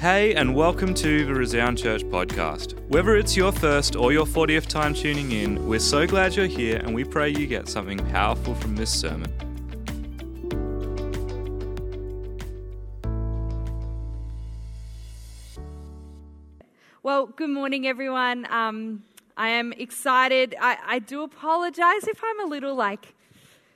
Hey, 0.00 0.32
and 0.36 0.54
welcome 0.54 0.94
to 0.94 1.26
the 1.26 1.34
Resound 1.34 1.76
Church 1.76 2.04
podcast. 2.04 2.78
Whether 2.86 3.16
it's 3.16 3.36
your 3.36 3.50
first 3.50 3.96
or 3.96 4.12
your 4.12 4.26
40th 4.26 4.68
time 4.68 4.94
tuning 4.94 5.32
in, 5.32 5.66
we're 5.66 5.80
so 5.80 6.06
glad 6.06 6.36
you're 6.36 6.46
here 6.46 6.76
and 6.76 6.94
we 6.94 7.02
pray 7.02 7.30
you 7.30 7.48
get 7.48 7.68
something 7.68 7.98
powerful 8.10 8.54
from 8.54 8.76
this 8.76 8.92
sermon. 8.92 9.28
Well, 17.02 17.26
good 17.26 17.50
morning, 17.50 17.88
everyone. 17.88 18.46
Um, 18.52 19.02
I 19.36 19.48
am 19.48 19.72
excited. 19.72 20.54
I, 20.60 20.78
I 20.86 20.98
do 21.00 21.24
apologize 21.24 22.06
if 22.06 22.20
I'm 22.22 22.46
a 22.46 22.46
little 22.46 22.76
like 22.76 23.16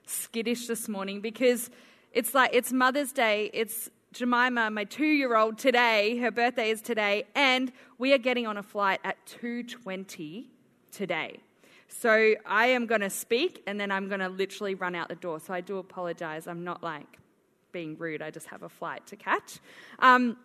skittish 0.06 0.68
this 0.68 0.88
morning 0.88 1.20
because 1.20 1.68
it's 2.12 2.32
like 2.32 2.50
it's 2.52 2.72
Mother's 2.72 3.10
Day. 3.10 3.50
It's 3.52 3.90
Jemima, 4.12 4.70
my 4.70 4.84
two-year-old, 4.84 5.56
today. 5.56 6.18
Her 6.18 6.30
birthday 6.30 6.68
is 6.68 6.82
today, 6.82 7.24
and 7.34 7.72
we 7.96 8.12
are 8.12 8.18
getting 8.18 8.46
on 8.46 8.58
a 8.58 8.62
flight 8.62 9.00
at 9.04 9.16
2:20 9.24 10.48
today. 10.90 11.40
So 11.88 12.34
I 12.44 12.66
am 12.66 12.84
going 12.84 13.00
to 13.00 13.08
speak, 13.08 13.62
and 13.66 13.80
then 13.80 13.90
I'm 13.90 14.08
going 14.08 14.20
to 14.20 14.28
literally 14.28 14.74
run 14.74 14.94
out 14.94 15.08
the 15.08 15.14
door. 15.14 15.40
So 15.40 15.54
I 15.54 15.62
do 15.62 15.78
apologize. 15.78 16.46
I'm 16.46 16.62
not 16.62 16.82
like 16.82 17.18
being 17.72 17.96
rude. 17.96 18.20
I 18.20 18.30
just 18.30 18.48
have 18.48 18.62
a 18.62 18.68
flight 18.68 19.06
to 19.06 19.16
catch. 19.16 19.60
Um, 19.98 20.36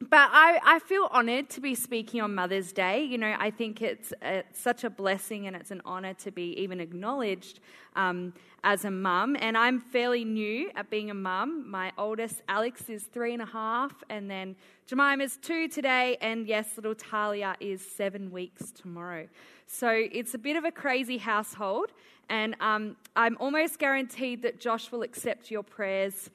but 0.00 0.30
I, 0.32 0.60
I 0.64 0.78
feel 0.78 1.08
honored 1.10 1.50
to 1.50 1.60
be 1.60 1.74
speaking 1.74 2.20
on 2.20 2.32
Mother's 2.32 2.72
Day. 2.72 3.02
You 3.02 3.18
know, 3.18 3.34
I 3.36 3.50
think 3.50 3.82
it's, 3.82 4.12
it's 4.22 4.60
such 4.60 4.84
a 4.84 4.90
blessing 4.90 5.48
and 5.48 5.56
it's 5.56 5.72
an 5.72 5.82
honor 5.84 6.14
to 6.14 6.30
be 6.30 6.52
even 6.60 6.78
acknowledged 6.78 7.58
um, 7.96 8.32
as 8.62 8.84
a 8.84 8.92
mum. 8.92 9.36
And 9.40 9.58
I'm 9.58 9.80
fairly 9.80 10.24
new 10.24 10.70
at 10.76 10.88
being 10.88 11.10
a 11.10 11.14
mum. 11.14 11.68
My 11.68 11.92
oldest, 11.98 12.42
Alex, 12.48 12.88
is 12.88 13.04
three 13.04 13.32
and 13.32 13.42
a 13.42 13.46
half, 13.46 13.92
and 14.08 14.30
then 14.30 14.54
Jemima's 14.88 15.36
two 15.36 15.66
today, 15.66 16.16
and 16.20 16.46
yes, 16.46 16.68
little 16.76 16.94
Talia 16.94 17.56
is 17.58 17.84
seven 17.84 18.30
weeks 18.30 18.70
tomorrow. 18.70 19.26
So 19.66 19.90
it's 19.90 20.32
a 20.32 20.38
bit 20.38 20.56
of 20.56 20.64
a 20.64 20.70
crazy 20.70 21.18
household, 21.18 21.90
and 22.30 22.54
um, 22.60 22.96
I'm 23.16 23.36
almost 23.40 23.78
guaranteed 23.78 24.42
that 24.42 24.60
Josh 24.60 24.92
will 24.92 25.02
accept 25.02 25.50
your 25.50 25.64
prayers 25.64 26.30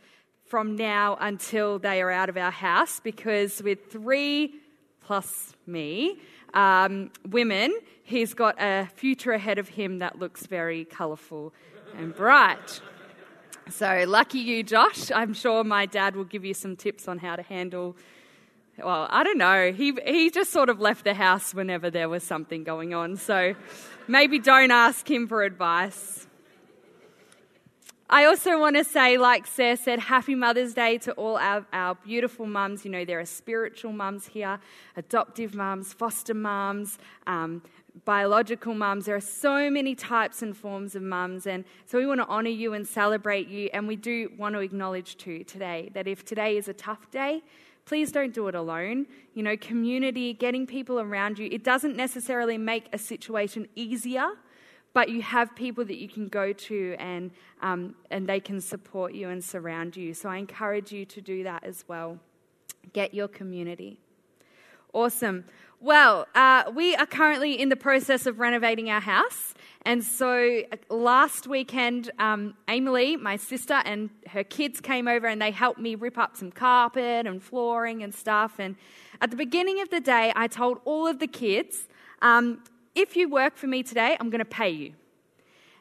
from 0.54 0.76
now 0.76 1.18
until 1.20 1.80
they 1.80 2.00
are 2.00 2.12
out 2.12 2.30
of 2.30 2.38
our 2.38 2.52
house 2.52 3.00
because 3.00 3.60
with 3.64 3.92
three 3.92 4.54
plus 5.02 5.56
me 5.66 6.20
um, 6.54 7.10
women, 7.28 7.76
he's 8.04 8.36
got 8.36 8.62
a 8.62 8.88
future 8.96 9.32
ahead 9.32 9.58
of 9.58 9.68
him 9.68 9.98
that 9.98 10.20
looks 10.20 10.46
very 10.46 10.86
colourful 10.86 11.56
and 11.98 12.14
bright. 12.16 12.82
So, 13.72 14.04
lucky 14.08 14.38
you, 14.38 14.62
Josh. 14.62 15.10
I'm 15.10 15.34
sure 15.34 15.64
my 15.64 15.88
dad 15.88 16.16
will 16.16 16.24
give 16.24 16.46
you 16.46 16.54
some 16.54 16.76
tips 16.76 17.08
on 17.08 17.18
how 17.18 17.36
to 17.36 17.42
handle. 17.42 17.96
Well, 18.78 19.08
I 19.10 19.24
don't 19.24 19.40
know. 19.40 19.72
He, 19.72 19.98
he 20.06 20.30
just 20.30 20.52
sort 20.52 20.70
of 20.70 20.80
left 20.80 21.04
the 21.04 21.16
house 21.16 21.56
whenever 21.56 21.90
there 21.90 22.10
was 22.10 22.22
something 22.22 22.64
going 22.64 22.94
on. 22.94 23.18
So, 23.18 23.56
maybe 24.08 24.38
don't 24.38 24.70
ask 24.70 25.10
him 25.10 25.28
for 25.28 25.42
advice. 25.42 26.28
I 28.14 28.26
also 28.26 28.60
want 28.60 28.76
to 28.76 28.84
say, 28.84 29.18
like 29.18 29.48
Sarah 29.48 29.76
said, 29.76 29.98
Happy 29.98 30.36
Mother's 30.36 30.76
Day 30.76 31.00
to 31.00 31.14
all 31.14 31.36
our, 31.36 31.66
our 31.74 31.96
beautiful 31.96 32.46
mums. 32.46 32.86
You 32.86 32.92
know, 32.92 33.06
there 33.06 33.20
are 33.20 33.26
spiritual 33.26 33.92
mums 33.92 34.28
here, 34.28 34.60
adoptive 34.96 35.56
mums, 35.56 35.94
foster 35.94 36.36
mums, 36.36 37.00
um, 37.26 37.64
biological 38.06 38.76
mums. 38.76 39.08
There 39.08 39.16
are 39.16 39.20
so 39.20 39.72
many 39.72 39.96
types 39.96 40.44
and 40.44 40.56
forms 40.56 40.94
of 40.94 41.02
mums. 41.02 41.48
And 41.48 41.66
so 41.88 41.98
we 41.98 42.06
want 42.06 42.22
to 42.22 42.28
honour 42.28 42.52
you 42.52 42.74
and 42.74 42.88
celebrate 42.88 43.48
you. 43.48 43.72
And 43.74 43.88
we 43.88 43.96
do 43.96 44.32
want 44.38 44.54
to 44.54 44.60
acknowledge 44.60 45.18
too 45.18 45.44
today 45.44 45.90
that 45.96 46.08
if 46.08 46.24
today 46.24 46.56
is 46.56 46.68
a 46.68 46.74
tough 46.74 47.10
day, 47.10 47.42
please 47.86 48.12
don't 48.12 48.32
do 48.32 48.48
it 48.48 48.54
alone. 48.54 49.08
You 49.34 49.42
know, 49.42 49.58
community, 49.58 50.34
getting 50.34 50.68
people 50.68 51.00
around 51.00 51.40
you, 51.40 51.50
it 51.52 51.64
doesn't 51.64 51.96
necessarily 51.96 52.60
make 52.60 52.90
a 52.94 53.00
situation 53.00 53.68
easier 53.74 54.34
but 54.94 55.10
you 55.10 55.22
have 55.22 55.56
people 55.56 55.84
that 55.86 55.98
you 55.98 56.08
can 56.08 56.28
go 56.28 56.54
to 56.54 56.96
and, 57.00 57.32
um, 57.62 57.96
and 58.12 58.28
they 58.28 58.40
can 58.40 58.62
support 58.62 59.14
you 59.14 59.30
and 59.30 59.44
surround 59.44 59.98
you. 59.98 60.14
So 60.14 60.30
I 60.30 60.38
encourage 60.38 60.92
you 60.92 61.06
to 61.06 61.22
do 61.22 61.44
that 61.44 61.64
as 61.64 61.84
well. 61.88 62.20
Get 62.94 63.14
your 63.14 63.28
community. 63.28 64.00
Awesome. 64.94 65.46
Well, 65.80 66.28
uh, 66.36 66.72
we 66.74 66.96
are 66.96 67.06
currently 67.06 67.60
in 67.60 67.68
the 67.68 67.76
process 67.76 68.26
of 68.26 68.40
renovating 68.40 68.90
our 68.90 69.02
house. 69.02 69.54
And 69.86 70.02
so 70.02 70.62
uh, 70.72 70.94
last 70.94 71.46
weekend, 71.48 72.10
um, 72.20 72.54
Emily, 72.68 73.18
my 73.18 73.36
sister, 73.36 73.82
and 73.84 74.10
her 74.30 74.46
kids 74.46 74.80
came 74.80 75.10
over 75.10 75.28
and 75.28 75.42
they 75.42 75.52
helped 75.52 75.80
me 75.80 75.96
rip 75.96 76.18
up 76.18 76.38
some 76.38 76.52
carpet 76.52 77.26
and 77.28 77.44
flooring 77.44 78.02
and 78.04 78.14
stuff. 78.14 78.60
And 78.60 78.76
at 79.20 79.32
the 79.32 79.36
beginning 79.36 79.82
of 79.82 79.90
the 79.90 80.00
day, 80.00 80.32
I 80.36 80.48
told 80.48 80.80
all 80.86 81.08
of 81.08 81.20
the 81.20 81.28
kids, 81.28 81.90
um, 82.22 82.64
if 82.96 83.16
you 83.16 83.30
work 83.30 83.56
for 83.56 83.68
me 83.68 83.84
today, 83.84 84.18
I'm 84.20 84.30
going 84.30 84.40
to 84.40 84.46
pay 84.46 84.70
you. 84.70 84.94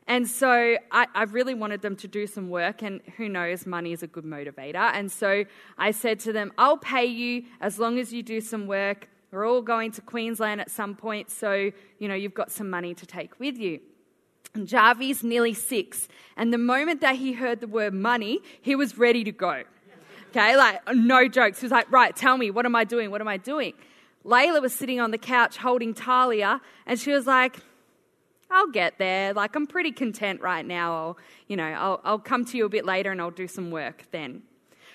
And 0.09 0.27
so 0.27 0.77
I, 0.91 1.07
I, 1.15 1.23
really 1.25 1.55
wanted 1.55 1.81
them 1.81 1.95
to 1.97 2.09
do 2.09 2.27
some 2.27 2.51
work, 2.51 2.83
and 2.83 3.01
who 3.17 3.29
knows, 3.29 3.67
money 3.67 3.93
is 3.93 4.03
a 4.03 4.09
good 4.09 4.25
motivator. 4.25 4.91
And 4.93 5.11
so 5.13 5.45
I 5.79 5.93
said 5.93 6.19
to 6.21 6.33
them, 6.33 6.53
I'll 6.59 6.77
pay 6.77 7.05
you 7.05 7.45
as 7.61 7.79
long 7.79 7.99
as 7.99 8.13
you 8.13 8.23
do 8.23 8.41
some 8.41 8.67
work. 8.67 9.09
We're 9.31 9.47
all 9.47 9.63
going 9.63 9.93
to 9.93 10.01
Queensland 10.01 10.61
at 10.61 10.71
some 10.71 10.97
point, 10.97 11.31
so 11.31 11.71
you 11.99 12.09
know 12.09 12.15
you've 12.15 12.35
got 12.35 12.51
some 12.51 12.69
money 12.69 12.95
to 12.95 13.07
take 13.07 13.39
with 13.39 13.57
you. 13.57 13.81
And 14.55 14.67
Jarvis 14.67 15.23
nearly 15.23 15.55
six, 15.55 16.09
and 16.37 16.53
the 16.53 16.59
moment 16.59 17.01
that 17.01 17.17
he 17.17 17.33
heard 17.33 17.61
the 17.61 17.69
word 17.69 17.95
money, 17.95 18.41
he 18.61 18.75
was 18.75 18.99
ready 18.99 19.23
to 19.25 19.33
go. 19.33 19.63
Okay, 20.31 20.57
like 20.57 20.81
no 20.95 21.29
jokes. 21.29 21.61
He 21.61 21.67
was 21.67 21.73
like, 21.73 21.91
right, 21.93 22.15
tell 22.15 22.37
me, 22.37 22.51
what 22.51 22.67
am 22.67 22.75
I 22.75 22.85
doing? 22.85 23.11
What 23.11 23.21
am 23.21 23.29
I 23.29 23.37
doing? 23.37 23.75
Layla 24.25 24.63
was 24.63 24.73
sitting 24.73 25.01
on 25.01 25.11
the 25.11 25.19
couch 25.19 25.57
holding 25.57 25.95
Talia, 25.95 26.61
and 26.87 26.99
she 26.99 27.13
was 27.13 27.27
like, 27.27 27.57
I'll 28.53 28.71
get 28.71 28.99
there. 28.99 29.33
Like, 29.33 29.57
I'm 29.57 29.67
pretty 29.67 29.93
content 29.93 30.41
right 30.41 30.65
now. 30.65 30.95
I'll, 30.95 31.19
you 31.49 31.57
know, 31.57 31.65
I'll, 31.65 32.01
I'll 32.05 32.19
come 32.19 32.45
to 32.47 32.57
you 32.57 32.67
a 32.67 32.69
bit 32.69 32.85
later 32.85 33.11
and 33.11 33.21
I'll 33.21 33.31
do 33.31 33.49
some 33.49 33.71
work 33.71 34.05
then. 34.11 34.43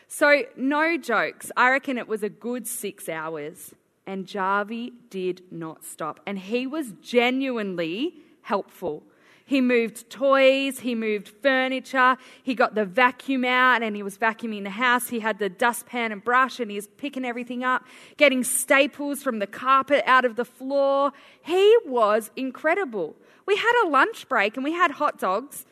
So, 0.08 0.44
no 0.56 0.96
jokes. 0.96 1.52
I 1.58 1.72
reckon 1.72 1.98
it 1.98 2.08
was 2.08 2.24
a 2.24 2.30
good 2.30 2.68
six 2.68 3.10
hours. 3.10 3.74
And 4.06 4.26
Jarvie 4.26 4.94
did 5.10 5.42
not 5.52 5.84
stop. 5.84 6.20
And 6.26 6.40
he 6.40 6.68
was 6.68 6.94
genuinely 7.02 8.14
helpful. 8.44 9.04
He 9.48 9.62
moved 9.62 10.10
toys, 10.10 10.80
he 10.80 10.94
moved 10.94 11.30
furniture, 11.30 12.18
he 12.44 12.54
got 12.54 12.76
the 12.76 12.84
vacuum 12.84 13.46
out 13.46 13.82
and 13.82 13.96
he 13.96 14.04
was 14.04 14.18
vacuuming 14.18 14.64
the 14.64 14.72
house. 14.72 15.08
He 15.08 15.22
had 15.22 15.40
the 15.40 15.48
dustpan 15.48 16.12
and 16.12 16.22
brush 16.22 16.60
and 16.60 16.70
he 16.70 16.76
was 16.76 16.88
picking 16.98 17.24
everything 17.24 17.64
up, 17.64 17.86
getting 18.18 18.44
staples 18.44 19.24
from 19.24 19.40
the 19.40 19.48
carpet 19.48 20.04
out 20.06 20.26
of 20.26 20.36
the 20.36 20.44
floor. 20.44 21.14
He 21.42 21.78
was 21.86 22.30
incredible. 22.36 23.16
We 23.46 23.56
had 23.56 23.86
a 23.86 23.88
lunch 23.88 24.28
break 24.28 24.58
and 24.58 24.66
we 24.66 24.74
had 24.74 24.92
hot 24.92 25.18
dogs. 25.18 25.66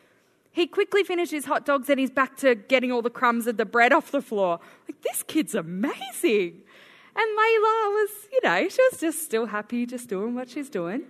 He 0.53 0.67
quickly 0.67 1.03
finished 1.03 1.33
his 1.33 1.43
hot 1.43 1.65
dogs 1.65 1.89
and 1.89 1.99
he's 1.99 2.09
back 2.09 2.37
to 2.37 2.55
getting 2.55 2.93
all 2.93 3.01
the 3.01 3.09
crumbs 3.09 3.45
of 3.45 3.57
the 3.57 3.65
bread 3.65 3.91
off 3.91 4.09
the 4.09 4.21
floor. 4.21 4.61
Like, 4.87 5.01
this 5.01 5.21
kid's 5.21 5.53
amazing. 5.53 6.61
And 7.13 7.37
Layla 7.37 7.91
was, 7.91 8.09
you 8.31 8.39
know, 8.41 8.69
she 8.69 8.81
was 8.89 9.01
just 9.01 9.21
still 9.21 9.47
happy, 9.47 9.85
just 9.85 10.07
doing 10.07 10.33
what 10.33 10.49
she's 10.49 10.69
doing. 10.69 11.03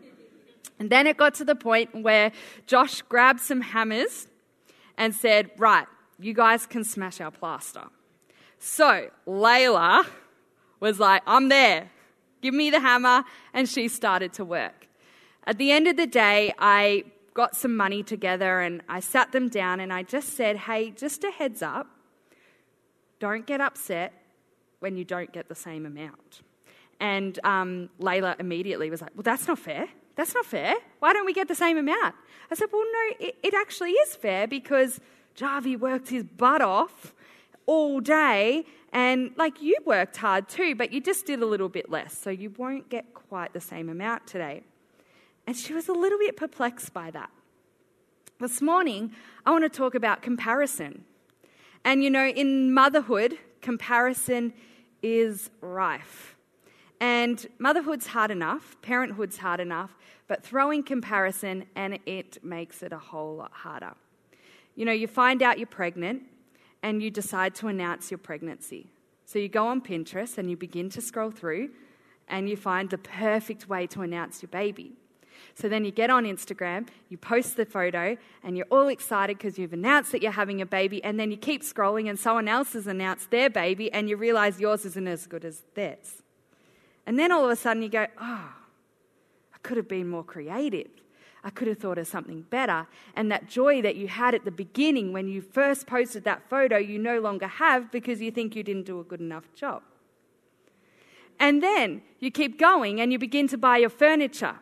And 0.80 0.90
then 0.90 1.08
it 1.08 1.18
got 1.18 1.34
to 1.36 1.46
the 1.46 1.56
point 1.56 2.03
where 2.03 2.31
Josh 2.68 3.02
grabbed 3.03 3.40
some 3.40 3.62
hammers 3.62 4.28
and 4.97 5.13
said, 5.13 5.52
Right, 5.58 5.88
you 6.19 6.34
guys 6.34 6.66
can 6.66 6.84
smash 6.84 7.22
our 7.22 7.31
plaster. 7.31 7.84
So 8.59 9.09
Layla 9.28 10.06
was 10.80 11.00
like, 11.00 11.22
I'm 11.28 11.50
there. 11.50 11.90
Give 12.41 12.53
me 12.53 12.69
the 12.69 12.80
hammer. 12.80 13.24
And 13.53 13.68
she 13.68 13.88
started 13.88 14.34
to 14.34 14.46
work. 14.46 14.88
At 15.47 15.58
the 15.58 15.72
end 15.72 15.88
of 15.88 15.97
the 15.97 16.08
day, 16.08 16.53
I 16.58 17.03
got 17.34 17.56
some 17.56 17.75
money 17.75 18.02
together 18.02 18.62
and 18.62 18.81
I 18.88 19.00
sat 19.02 19.31
them 19.31 19.50
down 19.50 19.80
and 19.80 19.94
I 19.94 20.03
just 20.03 20.35
said, 20.35 20.58
Hey, 20.58 20.91
just 20.91 21.24
a 21.24 21.31
heads 21.31 21.62
up, 21.62 21.88
don't 23.20 23.46
get 23.46 23.61
upset 23.61 24.14
when 24.79 24.97
you 24.97 25.03
don't 25.03 25.32
get 25.32 25.47
the 25.47 25.55
same 25.55 25.85
amount. 25.85 26.41
And 27.00 27.38
um, 27.44 27.90
Layla 28.00 28.40
immediately 28.40 28.90
was 28.90 29.02
like, 29.02 29.11
Well, 29.16 29.23
that's 29.23 29.47
not 29.47 29.59
fair. 29.59 29.88
That's 30.16 30.34
not 30.34 30.46
fair. 30.46 30.76
Why 31.00 31.14
don't 31.14 31.26
we 31.26 31.34
get 31.34 31.47
the 31.47 31.56
same 31.56 31.78
amount? 31.78 32.16
I 32.50 32.56
said, 32.56 32.70
Well, 32.72 32.84
no, 32.84 33.28
it, 33.28 33.35
it 33.44 33.53
actually 33.53 33.91
is 33.91 34.16
fair 34.16 34.47
because 34.47 35.00
Jarvie 35.35 35.76
worked 35.76 36.09
his 36.09 36.23
butt 36.23 36.62
off 36.62 37.14
all 37.66 38.00
day 38.00 38.66
and 38.94 39.32
like 39.35 39.62
you 39.62 39.76
worked 39.85 40.17
hard 40.17 40.47
too, 40.47 40.73
but 40.76 40.94
you 40.94 41.02
just 41.02 41.26
did 41.26 41.41
a 41.41 41.46
little 41.46 41.70
bit 41.70 41.90
less. 41.90 42.17
So 42.17 42.29
you 42.29 42.53
won't 42.58 42.90
get 42.90 43.14
quite 43.14 43.53
the 43.53 43.59
same 43.59 43.90
amount 43.90 44.26
today. 44.26 44.64
And 45.46 45.56
she 45.56 45.73
was 45.73 45.90
a 45.90 45.94
little 45.94 46.17
bit 46.17 46.38
perplexed 46.38 46.94
by 46.94 47.12
that. 47.12 47.29
This 48.40 48.62
morning, 48.62 49.12
I 49.46 49.52
want 49.52 49.64
to 49.64 49.70
talk 49.70 49.96
about 49.96 50.22
comparison. 50.22 51.03
And 51.84 52.03
you 52.03 52.09
know, 52.09 52.28
in 52.28 52.73
motherhood, 52.73 53.38
comparison 53.62 54.53
is 55.02 55.50
rife. 55.62 56.34
And 57.00 57.46
motherhood's 57.59 58.08
hard 58.08 58.32
enough, 58.32 58.78
parenthood's 58.82 59.38
hard 59.38 59.59
enough, 59.59 59.96
but 60.28 60.44
throwing 60.44 60.84
comparison 60.84 61.66
and 61.76 62.00
it 62.06 62.38
makes 62.44 62.82
it 62.82 62.94
a 62.94 62.97
whole 62.97 63.36
lot 63.36 63.52
harder. 63.52 63.94
You 64.76 64.86
know, 64.86 64.92
you 64.92 65.08
find 65.08 65.42
out 65.42 65.58
you're 65.58 65.68
pregnant 65.68 66.24
and 66.82 67.02
you 67.02 67.12
decide 67.12 67.56
to 67.56 67.68
announce 67.68 68.12
your 68.12 68.18
pregnancy. 68.18 68.88
So 69.26 69.40
you 69.40 69.50
go 69.50 69.68
on 69.68 69.82
Pinterest 69.82 70.38
and 70.38 70.50
you 70.50 70.58
begin 70.58 70.90
to 70.92 71.02
scroll 71.02 71.32
through 71.32 71.70
and 72.28 72.50
you 72.50 72.56
find 72.56 72.90
the 72.90 72.98
perfect 72.98 73.68
way 73.68 73.88
to 73.88 74.02
announce 74.02 74.41
your 74.41 74.50
baby. 74.50 74.94
So 75.53 75.70
then 75.70 75.86
you 75.86 75.91
get 75.91 76.09
on 76.09 76.26
Instagram, 76.26 76.88
you 77.09 77.18
post 77.18 77.56
the 77.56 77.66
photo, 77.66 78.18
and 78.44 78.58
you're 78.58 78.68
all 78.72 78.88
excited 78.88 79.38
because 79.38 79.58
you've 79.58 79.74
announced 79.74 80.12
that 80.12 80.22
you're 80.22 80.32
having 80.32 80.62
a 80.62 80.66
baby, 80.66 81.03
and 81.03 81.20
then 81.20 81.32
you 81.32 81.38
keep 81.38 81.62
scrolling, 81.62 82.09
and 82.09 82.18
someone 82.18 82.48
else 82.48 82.74
has 82.74 82.88
announced 82.88 83.32
their 83.32 83.50
baby, 83.50 83.91
and 83.91 84.09
you 84.09 84.18
realize 84.18 84.59
yours 84.59 84.86
isn't 84.86 85.08
as 85.08 85.28
good 85.28 85.46
as 85.46 85.64
theirs. 85.74 86.24
And 87.05 87.19
then 87.19 87.31
all 87.31 87.46
of 87.46 87.52
a 87.52 87.55
sudden 87.55 87.84
you 87.84 87.90
go, 87.90 88.07
oh, 88.19 88.53
I 89.53 89.57
could 89.61 89.78
have 89.78 89.87
been 89.87 90.07
more 90.07 90.23
creative. 90.23 90.87
I 91.43 91.52
could 91.52 91.67
have 91.67 91.78
thought 91.78 91.99
of 91.99 92.07
something 92.07 92.41
better. 92.49 92.87
And 93.16 93.31
that 93.31 93.47
joy 93.47 93.81
that 93.84 93.96
you 93.96 94.07
had 94.07 94.34
at 94.34 94.46
the 94.46 94.52
beginning 94.52 95.13
when 95.13 95.28
you 95.28 95.41
first 95.41 95.85
posted 95.85 96.23
that 96.23 96.49
photo, 96.49 96.78
you 96.78 96.97
no 96.97 97.19
longer 97.19 97.47
have 97.47 97.91
because 97.91 98.19
you 98.22 98.31
think 98.31 98.55
you 98.55 98.63
didn't 98.63 98.85
do 98.85 98.99
a 98.99 99.03
good 99.03 99.22
enough 99.22 99.46
job. 99.53 99.84
And 101.40 101.61
then 101.61 102.02
you 102.19 102.31
keep 102.31 102.57
going 102.57 102.99
and 102.99 103.11
you 103.11 103.19
begin 103.19 103.47
to 103.49 103.57
buy 103.57 103.78
your 103.78 103.90
furniture 103.90 104.55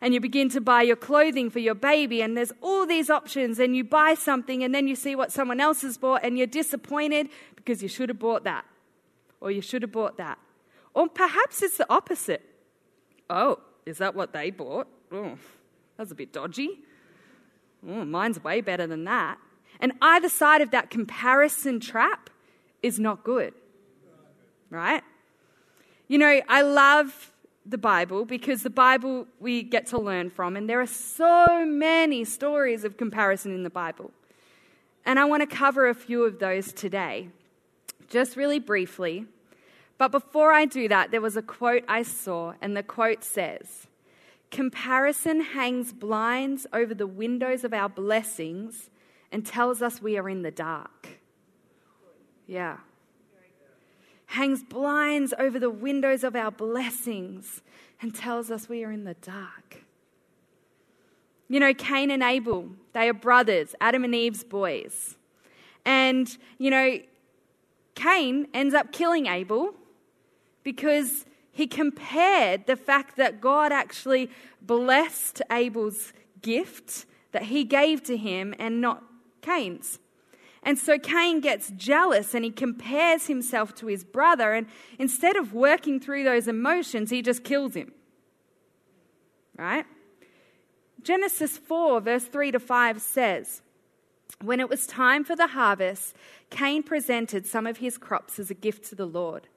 and 0.00 0.14
you 0.14 0.20
begin 0.20 0.48
to 0.50 0.60
buy 0.60 0.82
your 0.82 0.96
clothing 0.96 1.50
for 1.50 1.58
your 1.58 1.74
baby, 1.74 2.22
and 2.22 2.36
there's 2.36 2.52
all 2.60 2.86
these 2.86 3.10
options, 3.10 3.58
and 3.58 3.74
you 3.74 3.82
buy 3.82 4.14
something, 4.14 4.62
and 4.62 4.74
then 4.74 4.86
you 4.86 4.94
see 4.94 5.16
what 5.16 5.32
someone 5.32 5.60
else 5.60 5.82
has 5.82 5.98
bought, 5.98 6.22
and 6.22 6.38
you're 6.38 6.46
disappointed 6.46 7.28
because 7.56 7.82
you 7.82 7.88
should 7.88 8.08
have 8.08 8.18
bought 8.18 8.44
that, 8.44 8.64
or 9.40 9.50
you 9.50 9.60
should 9.60 9.82
have 9.82 9.92
bought 9.92 10.16
that. 10.16 10.38
Or 10.98 11.06
perhaps 11.06 11.62
it's 11.62 11.76
the 11.76 11.86
opposite. 11.88 12.42
Oh, 13.30 13.60
is 13.86 13.98
that 13.98 14.16
what 14.16 14.32
they 14.32 14.50
bought? 14.50 14.88
Oh, 15.12 15.38
that's 15.96 16.10
a 16.10 16.14
bit 16.16 16.32
dodgy. 16.32 16.80
Oh, 17.88 18.04
mine's 18.04 18.42
way 18.42 18.60
better 18.60 18.84
than 18.84 19.04
that. 19.04 19.38
And 19.78 19.92
either 20.02 20.28
side 20.28 20.60
of 20.60 20.72
that 20.72 20.90
comparison 20.90 21.78
trap 21.78 22.30
is 22.82 22.98
not 22.98 23.22
good. 23.22 23.54
Right? 24.70 25.04
You 26.08 26.18
know, 26.18 26.40
I 26.48 26.62
love 26.62 27.30
the 27.64 27.78
Bible 27.78 28.24
because 28.24 28.64
the 28.64 28.70
Bible 28.70 29.28
we 29.38 29.62
get 29.62 29.86
to 29.88 30.00
learn 30.00 30.30
from, 30.30 30.56
and 30.56 30.68
there 30.68 30.80
are 30.80 30.86
so 30.86 31.64
many 31.64 32.24
stories 32.24 32.82
of 32.82 32.96
comparison 32.96 33.54
in 33.54 33.62
the 33.62 33.70
Bible. 33.70 34.10
And 35.06 35.20
I 35.20 35.26
want 35.26 35.48
to 35.48 35.56
cover 35.56 35.86
a 35.86 35.94
few 35.94 36.24
of 36.24 36.40
those 36.40 36.72
today, 36.72 37.28
just 38.08 38.36
really 38.36 38.58
briefly. 38.58 39.26
But 39.98 40.12
before 40.12 40.52
I 40.52 40.64
do 40.64 40.88
that, 40.88 41.10
there 41.10 41.20
was 41.20 41.36
a 41.36 41.42
quote 41.42 41.84
I 41.88 42.02
saw, 42.02 42.54
and 42.62 42.76
the 42.76 42.82
quote 42.82 43.24
says, 43.24 43.88
Comparison 44.50 45.40
hangs 45.40 45.92
blinds 45.92 46.66
over 46.72 46.94
the 46.94 47.06
windows 47.06 47.64
of 47.64 47.74
our 47.74 47.88
blessings 47.88 48.88
and 49.30 49.44
tells 49.44 49.82
us 49.82 50.00
we 50.00 50.16
are 50.16 50.28
in 50.28 50.42
the 50.42 50.50
dark. 50.50 51.08
Yeah 52.46 52.78
hangs 54.28 54.62
blinds 54.62 55.32
over 55.38 55.58
the 55.58 55.70
windows 55.70 56.22
of 56.22 56.36
our 56.36 56.50
blessings 56.50 57.62
and 58.02 58.14
tells 58.14 58.50
us 58.50 58.68
we 58.68 58.84
are 58.84 58.92
in 58.92 59.04
the 59.04 59.14
dark. 59.14 59.84
You 61.48 61.58
know, 61.60 61.72
Cain 61.72 62.10
and 62.10 62.22
Abel, 62.22 62.68
they 62.92 63.08
are 63.08 63.14
brothers, 63.14 63.74
Adam 63.80 64.04
and 64.04 64.14
Eve's 64.14 64.44
boys. 64.44 65.16
And, 65.86 66.36
you 66.58 66.70
know, 66.70 66.98
Cain 67.94 68.46
ends 68.52 68.74
up 68.74 68.92
killing 68.92 69.26
Abel 69.26 69.72
because 70.72 71.24
he 71.50 71.66
compared 71.66 72.66
the 72.66 72.76
fact 72.76 73.16
that 73.16 73.40
God 73.40 73.72
actually 73.72 74.30
blessed 74.60 75.40
Abel's 75.50 76.12
gift 76.42 77.06
that 77.32 77.44
he 77.44 77.64
gave 77.64 78.02
to 78.02 78.18
him 78.18 78.54
and 78.58 78.82
not 78.82 79.02
Cain's. 79.40 79.98
And 80.62 80.78
so 80.78 80.98
Cain 80.98 81.40
gets 81.40 81.70
jealous 81.70 82.34
and 82.34 82.44
he 82.44 82.50
compares 82.50 83.28
himself 83.28 83.74
to 83.76 83.86
his 83.86 84.04
brother. 84.04 84.52
And 84.52 84.66
instead 84.98 85.36
of 85.36 85.54
working 85.54 86.00
through 86.00 86.24
those 86.24 86.48
emotions, 86.48 87.08
he 87.08 87.22
just 87.22 87.44
kills 87.44 87.72
him. 87.72 87.92
Right? 89.56 89.86
Genesis 91.02 91.56
4, 91.56 92.02
verse 92.02 92.24
3 92.26 92.52
to 92.52 92.60
5 92.60 93.00
says, 93.00 93.62
When 94.44 94.60
it 94.60 94.68
was 94.68 94.86
time 94.86 95.24
for 95.24 95.34
the 95.34 95.46
harvest, 95.46 96.14
Cain 96.50 96.82
presented 96.82 97.46
some 97.46 97.66
of 97.66 97.78
his 97.78 97.96
crops 97.96 98.38
as 98.38 98.50
a 98.50 98.54
gift 98.54 98.84
to 98.90 98.94
the 98.94 99.06
Lord. 99.06 99.48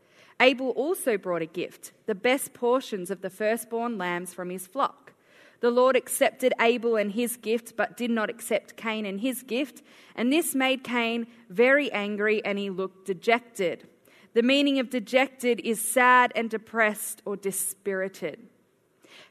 Abel 0.42 0.72
also 0.72 1.18
brought 1.18 1.44
a 1.44 1.46
gift, 1.46 1.92
the 2.08 2.16
best 2.16 2.54
portions 2.54 3.12
of 3.12 3.22
the 3.22 3.30
firstborn 3.30 4.00
lambs 4.00 4.34
from 4.34 4.50
his 4.50 4.66
flock. 4.66 5.14
The 5.60 5.70
Lord 5.70 5.96
accepted 5.96 6.52
Abel 6.60 6.96
and 6.96 7.12
his 7.12 7.38
gift, 7.38 7.78
but 7.78 7.96
did 7.96 8.10
not 8.10 8.32
accept 8.32 8.76
Cain 8.76 9.06
and 9.06 9.22
his 9.22 9.44
gift. 9.44 9.84
And 10.16 10.34
this 10.34 10.56
made 10.56 10.84
Cain 10.84 11.28
very 11.50 11.92
angry, 11.92 12.44
and 12.44 12.58
he 12.58 12.72
looked 12.72 13.06
dejected. 13.06 13.88
The 14.34 14.42
meaning 14.42 14.80
of 14.80 14.90
dejected 14.90 15.60
is 15.60 15.80
sad 15.80 16.32
and 16.36 16.50
depressed 16.50 17.22
or 17.24 17.38
dispirited. 17.38 18.40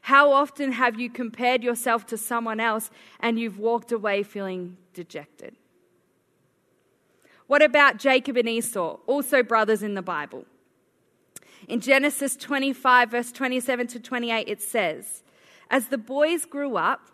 How 0.03 0.31
often 0.31 0.71
have 0.71 0.97
you 0.97 1.09
compared 1.09 1.61
yourself 1.61 2.05
to 2.07 2.17
someone 2.17 2.61
else 2.61 2.89
and 3.19 3.37
you've 3.37 3.59
walked 3.59 3.91
away 3.91 4.23
feeling 4.23 4.77
dejected? 4.93 5.57
What 7.47 7.61
about 7.61 7.97
Jacob 7.97 8.37
and 8.37 8.47
Esau, 8.47 8.99
also 9.05 9.43
brothers 9.43 9.83
in 9.83 9.95
the 9.95 10.01
Bible? 10.01 10.45
In 11.71 11.79
Genesis 11.79 12.35
25, 12.35 13.11
verse 13.11 13.31
27 13.31 13.87
to 13.87 13.99
28, 14.01 14.49
it 14.49 14.61
says, 14.61 15.23
as 15.69 15.87
the 15.87 15.97
boys 15.97 16.43
grew 16.43 16.75
up, 16.75 17.11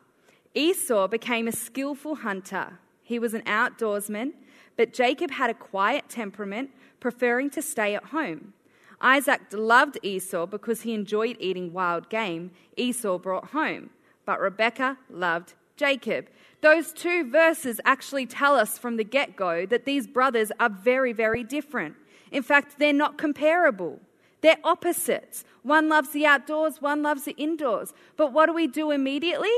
Esau 0.55 1.07
became 1.07 1.47
a 1.47 1.51
skillful 1.51 2.15
hunter. 2.15 2.79
He 3.03 3.19
was 3.19 3.35
an 3.35 3.43
outdoorsman, 3.43 4.33
but 4.75 4.93
Jacob 4.93 5.29
had 5.29 5.51
a 5.51 5.53
quiet 5.53 6.09
temperament, 6.09 6.71
preferring 6.99 7.51
to 7.51 7.61
stay 7.61 7.93
at 7.93 8.05
home. 8.05 8.53
Isaac 8.99 9.41
loved 9.51 9.99
Esau 10.01 10.47
because 10.47 10.81
he 10.81 10.95
enjoyed 10.95 11.37
eating 11.39 11.71
wild 11.71 12.09
game 12.09 12.49
Esau 12.75 13.19
brought 13.19 13.49
home, 13.49 13.91
but 14.25 14.41
Rebekah 14.41 14.97
loved 15.07 15.53
Jacob. 15.75 16.29
Those 16.61 16.91
two 16.93 17.29
verses 17.29 17.79
actually 17.85 18.25
tell 18.25 18.55
us 18.55 18.79
from 18.79 18.97
the 18.97 19.03
get 19.03 19.35
go 19.35 19.67
that 19.67 19.85
these 19.85 20.07
brothers 20.07 20.51
are 20.59 20.71
very, 20.71 21.13
very 21.13 21.43
different. 21.43 21.93
In 22.31 22.41
fact, 22.41 22.79
they're 22.79 22.91
not 22.91 23.19
comparable. 23.19 23.99
They're 24.41 24.57
opposites. 24.63 25.43
One 25.63 25.89
loves 25.89 26.09
the 26.09 26.25
outdoors, 26.25 26.81
one 26.81 27.01
loves 27.01 27.23
the 27.23 27.35
indoors. 27.37 27.93
But 28.15 28.31
what 28.31 28.45
do 28.45 28.53
we 28.53 28.67
do 28.67 28.91
immediately? 28.91 29.53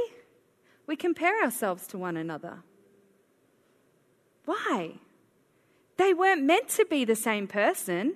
We 0.87 0.95
compare 0.95 1.43
ourselves 1.43 1.85
to 1.87 1.97
one 1.97 2.17
another. 2.17 2.63
Why? 4.45 4.93
They 5.97 6.13
weren't 6.13 6.43
meant 6.43 6.69
to 6.69 6.85
be 6.85 7.05
the 7.05 7.15
same 7.15 7.45
person. 7.45 8.15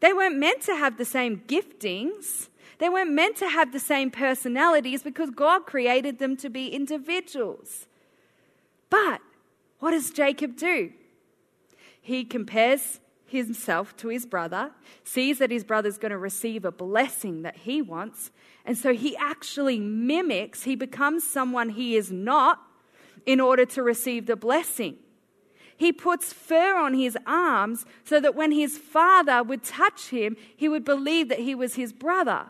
They 0.00 0.12
weren't 0.12 0.36
meant 0.36 0.62
to 0.62 0.76
have 0.76 0.96
the 0.96 1.04
same 1.04 1.42
giftings. 1.46 2.48
They 2.78 2.88
weren't 2.88 3.12
meant 3.12 3.36
to 3.36 3.48
have 3.48 3.72
the 3.72 3.78
same 3.78 4.10
personalities 4.10 5.02
because 5.02 5.30
God 5.30 5.66
created 5.66 6.18
them 6.18 6.36
to 6.38 6.48
be 6.48 6.68
individuals. 6.68 7.86
But 8.90 9.20
what 9.78 9.90
does 9.90 10.10
Jacob 10.10 10.56
do? 10.56 10.92
He 12.00 12.24
compares 12.24 13.00
himself 13.32 13.96
to 13.98 14.08
his 14.08 14.24
brother, 14.24 14.70
sees 15.04 15.38
that 15.38 15.50
his 15.50 15.64
brother's 15.64 15.98
going 15.98 16.10
to 16.10 16.18
receive 16.18 16.64
a 16.64 16.72
blessing 16.72 17.42
that 17.42 17.58
he 17.58 17.82
wants, 17.82 18.30
and 18.64 18.78
so 18.78 18.94
he 18.94 19.16
actually 19.16 19.80
mimics, 19.80 20.62
he 20.62 20.76
becomes 20.76 21.28
someone 21.28 21.70
he 21.70 21.96
is 21.96 22.12
not 22.12 22.60
in 23.26 23.40
order 23.40 23.64
to 23.66 23.82
receive 23.82 24.26
the 24.26 24.36
blessing. 24.36 24.96
He 25.76 25.92
puts 25.92 26.32
fur 26.32 26.76
on 26.76 26.94
his 26.94 27.18
arms 27.26 27.84
so 28.04 28.20
that 28.20 28.36
when 28.36 28.52
his 28.52 28.78
father 28.78 29.42
would 29.42 29.64
touch 29.64 30.10
him, 30.10 30.36
he 30.56 30.68
would 30.68 30.84
believe 30.84 31.28
that 31.28 31.40
he 31.40 31.54
was 31.54 31.74
his 31.74 31.92
brother. 31.92 32.46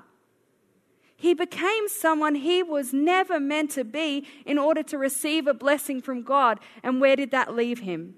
He 1.17 1.35
became 1.35 1.89
someone 1.89 2.35
he 2.35 2.63
was 2.63 2.93
never 2.93 3.39
meant 3.39 3.71
to 3.71 3.85
be 3.85 4.27
in 4.45 4.59
order 4.59 4.83
to 4.83 4.99
receive 4.99 5.47
a 5.47 5.55
blessing 5.55 6.03
from 6.03 6.25
God. 6.25 6.59
And 6.83 7.01
where 7.01 7.15
did 7.15 7.31
that 7.31 7.55
leave 7.55 7.79
him? 7.79 8.17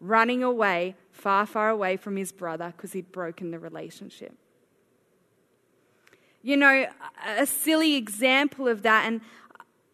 Running 0.00 0.42
away 0.42 0.96
far, 1.12 1.46
far 1.46 1.68
away 1.68 1.96
from 1.96 2.16
his 2.16 2.32
brother 2.32 2.72
because 2.76 2.92
he'd 2.92 3.12
broken 3.12 3.50
the 3.50 3.58
relationship. 3.58 4.34
You 6.42 6.56
know, 6.56 6.86
a 7.26 7.46
silly 7.46 7.96
example 7.96 8.66
of 8.66 8.82
that, 8.82 9.06
and 9.06 9.20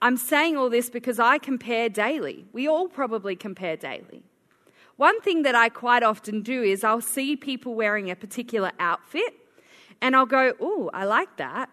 I'm 0.00 0.16
saying 0.16 0.56
all 0.56 0.70
this 0.70 0.88
because 0.88 1.18
I 1.18 1.38
compare 1.38 1.88
daily. 1.88 2.44
We 2.52 2.68
all 2.68 2.88
probably 2.88 3.34
compare 3.34 3.76
daily. 3.76 4.22
One 4.96 5.20
thing 5.20 5.42
that 5.42 5.54
I 5.54 5.68
quite 5.68 6.02
often 6.02 6.42
do 6.42 6.62
is 6.62 6.84
I'll 6.84 7.00
see 7.00 7.36
people 7.36 7.74
wearing 7.74 8.10
a 8.10 8.16
particular 8.16 8.72
outfit 8.78 9.34
and 10.00 10.14
I'll 10.14 10.26
go, 10.26 10.54
Oh, 10.60 10.90
I 10.94 11.04
like 11.04 11.36
that. 11.36 11.68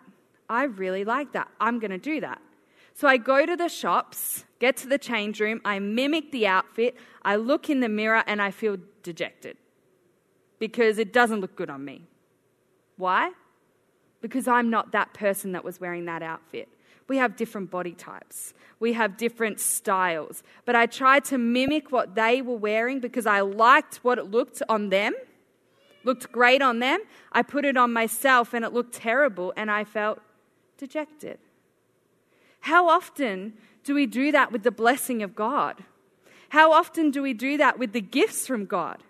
I 0.50 0.64
really 0.64 1.06
like 1.06 1.32
that. 1.34 1.50
I'm 1.60 1.80
going 1.80 1.92
to 1.92 1.98
do 1.98 2.20
that. 2.22 2.42
So 2.96 3.08
I 3.08 3.18
go 3.18 3.46
to 3.46 3.56
the 3.56 3.70
shops, 3.70 4.46
get 4.60 4.78
to 4.78 4.88
the 4.88 4.98
change 4.98 5.40
room, 5.40 5.62
I 5.66 5.80
mimic 5.80 6.32
the 6.32 6.46
outfit, 6.48 6.96
I 7.24 7.38
look 7.38 7.70
in 7.70 7.80
the 7.80 7.90
mirror, 7.90 8.24
and 8.28 8.42
I 8.42 8.52
feel 8.52 8.78
dejected 9.04 9.58
because 10.60 10.98
it 10.98 11.12
doesn't 11.14 11.42
look 11.42 11.56
good 11.56 11.70
on 11.70 11.84
me. 11.84 12.04
Why? 12.98 13.32
Because 14.22 14.48
I'm 14.48 14.70
not 14.70 14.94
that 14.94 15.14
person 15.14 15.52
that 15.52 15.64
was 15.64 15.80
wearing 15.80 16.06
that 16.06 16.24
outfit. 16.24 16.70
We 17.10 17.18
have 17.18 17.36
different 17.36 17.70
body 17.70 17.92
types, 17.92 18.54
we 18.80 18.94
have 18.94 19.18
different 19.18 19.60
styles. 19.60 20.42
But 20.66 20.76
I 20.76 20.86
tried 20.86 21.26
to 21.26 21.38
mimic 21.38 21.92
what 21.92 22.16
they 22.16 22.42
were 22.42 22.56
wearing 22.56 23.00
because 23.00 23.26
I 23.26 23.42
liked 23.42 23.98
what 23.98 24.18
it 24.18 24.32
looked 24.32 24.62
on 24.70 24.90
them, 24.90 25.14
looked 26.04 26.32
great 26.32 26.62
on 26.62 26.80
them. 26.80 27.02
I 27.32 27.42
put 27.42 27.66
it 27.66 27.76
on 27.76 27.92
myself 27.92 28.54
and 28.54 28.64
it 28.64 28.74
looked 28.74 28.96
terrible 28.96 29.54
and 29.58 29.70
I 29.70 29.84
felt 29.84 30.20
dejected. 30.78 31.40
How 32.62 32.88
often 32.88 33.54
do 33.84 33.94
we 33.94 34.06
do 34.06 34.32
that 34.32 34.54
with 34.54 34.64
the 34.64 34.72
blessing 34.72 35.22
of 35.22 35.36
God? 35.36 35.84
How 36.54 36.72
often 36.72 37.10
do 37.10 37.24
we 37.24 37.34
do 37.34 37.58
that 37.58 37.80
with 37.80 37.94
the 37.94 38.00
gifts 38.00 38.46
from 38.46 38.68
God? 38.68 39.02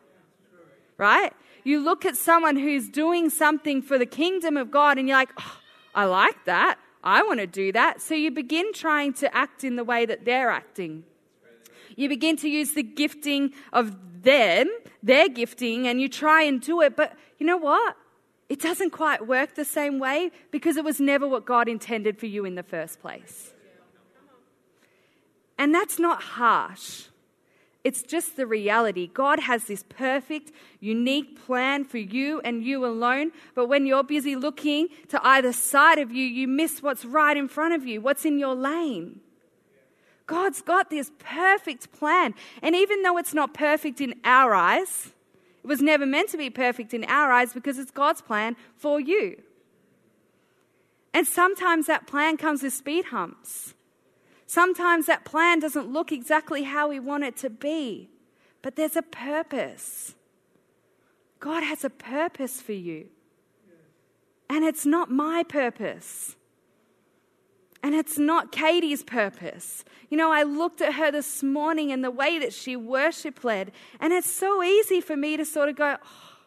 Right? 0.97 1.33
You 1.65 1.81
look 1.81 2.05
at 2.05 2.15
someone 2.15 2.55
who's 2.55 2.87
doing 2.87 3.29
something 3.29 3.81
for 3.81 3.97
the 3.97 4.05
kingdom 4.05 4.55
of 4.55 4.71
God 4.71 4.97
and 4.97 5.09
you're 5.09 5.17
like, 5.17 5.31
oh, 5.37 5.57
I 5.93 6.05
like 6.05 6.45
that. 6.45 6.79
I 7.03 7.21
want 7.23 7.41
to 7.41 7.45
do 7.45 7.73
that. 7.73 8.01
So 8.01 8.15
you 8.15 8.31
begin 8.31 8.71
trying 8.71 9.11
to 9.15 9.35
act 9.35 9.65
in 9.65 9.75
the 9.75 9.83
way 9.83 10.05
that 10.05 10.23
they're 10.23 10.49
acting. 10.49 11.03
You 11.97 12.07
begin 12.07 12.37
to 12.37 12.47
use 12.47 12.75
the 12.75 12.81
gifting 12.81 13.51
of 13.73 13.93
them, 14.23 14.69
their 15.03 15.27
gifting, 15.27 15.85
and 15.85 15.99
you 15.99 16.07
try 16.07 16.43
and 16.43 16.61
do 16.61 16.79
it. 16.79 16.95
But 16.95 17.11
you 17.39 17.45
know 17.45 17.57
what? 17.57 17.97
It 18.47 18.61
doesn't 18.61 18.91
quite 18.91 19.27
work 19.27 19.55
the 19.55 19.65
same 19.65 19.99
way 19.99 20.31
because 20.49 20.77
it 20.77 20.85
was 20.85 21.01
never 21.01 21.27
what 21.27 21.43
God 21.43 21.67
intended 21.67 22.17
for 22.17 22.25
you 22.25 22.45
in 22.45 22.55
the 22.55 22.63
first 22.63 23.01
place. 23.01 23.51
And 25.57 25.75
that's 25.75 25.99
not 25.99 26.23
harsh. 26.23 27.07
It's 27.83 28.01
just 28.01 28.37
the 28.37 28.47
reality. 28.47 29.07
God 29.13 29.41
has 29.41 29.65
this 29.65 29.83
perfect, 29.83 30.51
unique 30.79 31.43
plan 31.45 31.83
for 31.83 31.97
you 31.97 32.39
and 32.41 32.63
you 32.63 32.85
alone. 32.85 33.31
But 33.55 33.67
when 33.67 33.85
you're 33.85 34.03
busy 34.03 34.37
looking 34.37 34.87
to 35.09 35.19
either 35.25 35.51
side 35.51 35.99
of 35.99 36.09
you, 36.09 36.23
you 36.23 36.47
miss 36.47 36.81
what's 36.81 37.03
right 37.03 37.35
in 37.35 37.49
front 37.49 37.73
of 37.73 37.85
you, 37.85 37.99
what's 37.99 38.23
in 38.23 38.39
your 38.39 38.55
lane. 38.55 39.19
God's 40.27 40.61
got 40.61 40.89
this 40.89 41.11
perfect 41.19 41.91
plan. 41.91 42.33
And 42.61 42.73
even 42.73 43.01
though 43.01 43.17
it's 43.17 43.33
not 43.33 43.53
perfect 43.53 43.99
in 43.99 44.15
our 44.23 44.53
eyes, 44.53 45.11
it 45.61 45.67
was 45.67 45.81
never 45.81 46.05
meant 46.05 46.29
to 46.29 46.37
be 46.37 46.49
perfect 46.49 46.93
in 46.93 47.03
our 47.05 47.31
eyes 47.31 47.53
because 47.53 47.77
it's 47.77 47.91
God's 47.91 48.21
plan 48.21 48.55
for 48.77 49.01
you. 49.01 49.41
And 51.13 51.27
sometimes 51.27 51.87
that 51.87 52.07
plan 52.07 52.37
comes 52.37 52.63
with 52.63 52.73
speed 52.73 53.05
humps. 53.05 53.73
Sometimes 54.53 55.07
that 55.07 55.25
plan 55.25 55.57
doesn't 55.57 55.91
look 55.91 56.11
exactly 56.11 56.61
how 56.61 56.87
we 56.87 56.99
want 56.99 57.23
it 57.23 57.35
to 57.37 57.49
be, 57.49 58.11
but 58.61 58.75
there's 58.75 58.95
a 58.95 59.01
purpose. 59.01 60.13
God 61.39 61.63
has 61.63 61.83
a 61.83 61.89
purpose 61.89 62.61
for 62.61 62.73
you. 62.73 63.07
And 64.51 64.63
it's 64.63 64.85
not 64.85 65.09
my 65.09 65.41
purpose. 65.41 66.35
And 67.81 67.95
it's 67.95 68.19
not 68.19 68.51
Katie's 68.51 69.01
purpose. 69.01 69.83
You 70.11 70.17
know, 70.17 70.31
I 70.31 70.43
looked 70.43 70.81
at 70.81 70.93
her 70.93 71.09
this 71.11 71.41
morning 71.41 71.91
and 71.91 72.03
the 72.03 72.11
way 72.11 72.37
that 72.37 72.53
she 72.53 72.75
worship 72.75 73.43
led, 73.43 73.71
and 73.99 74.13
it's 74.13 74.29
so 74.29 74.61
easy 74.61 75.01
for 75.01 75.17
me 75.17 75.35
to 75.35 75.45
sort 75.45 75.69
of 75.69 75.75
go, 75.77 75.97
oh, 75.99 76.37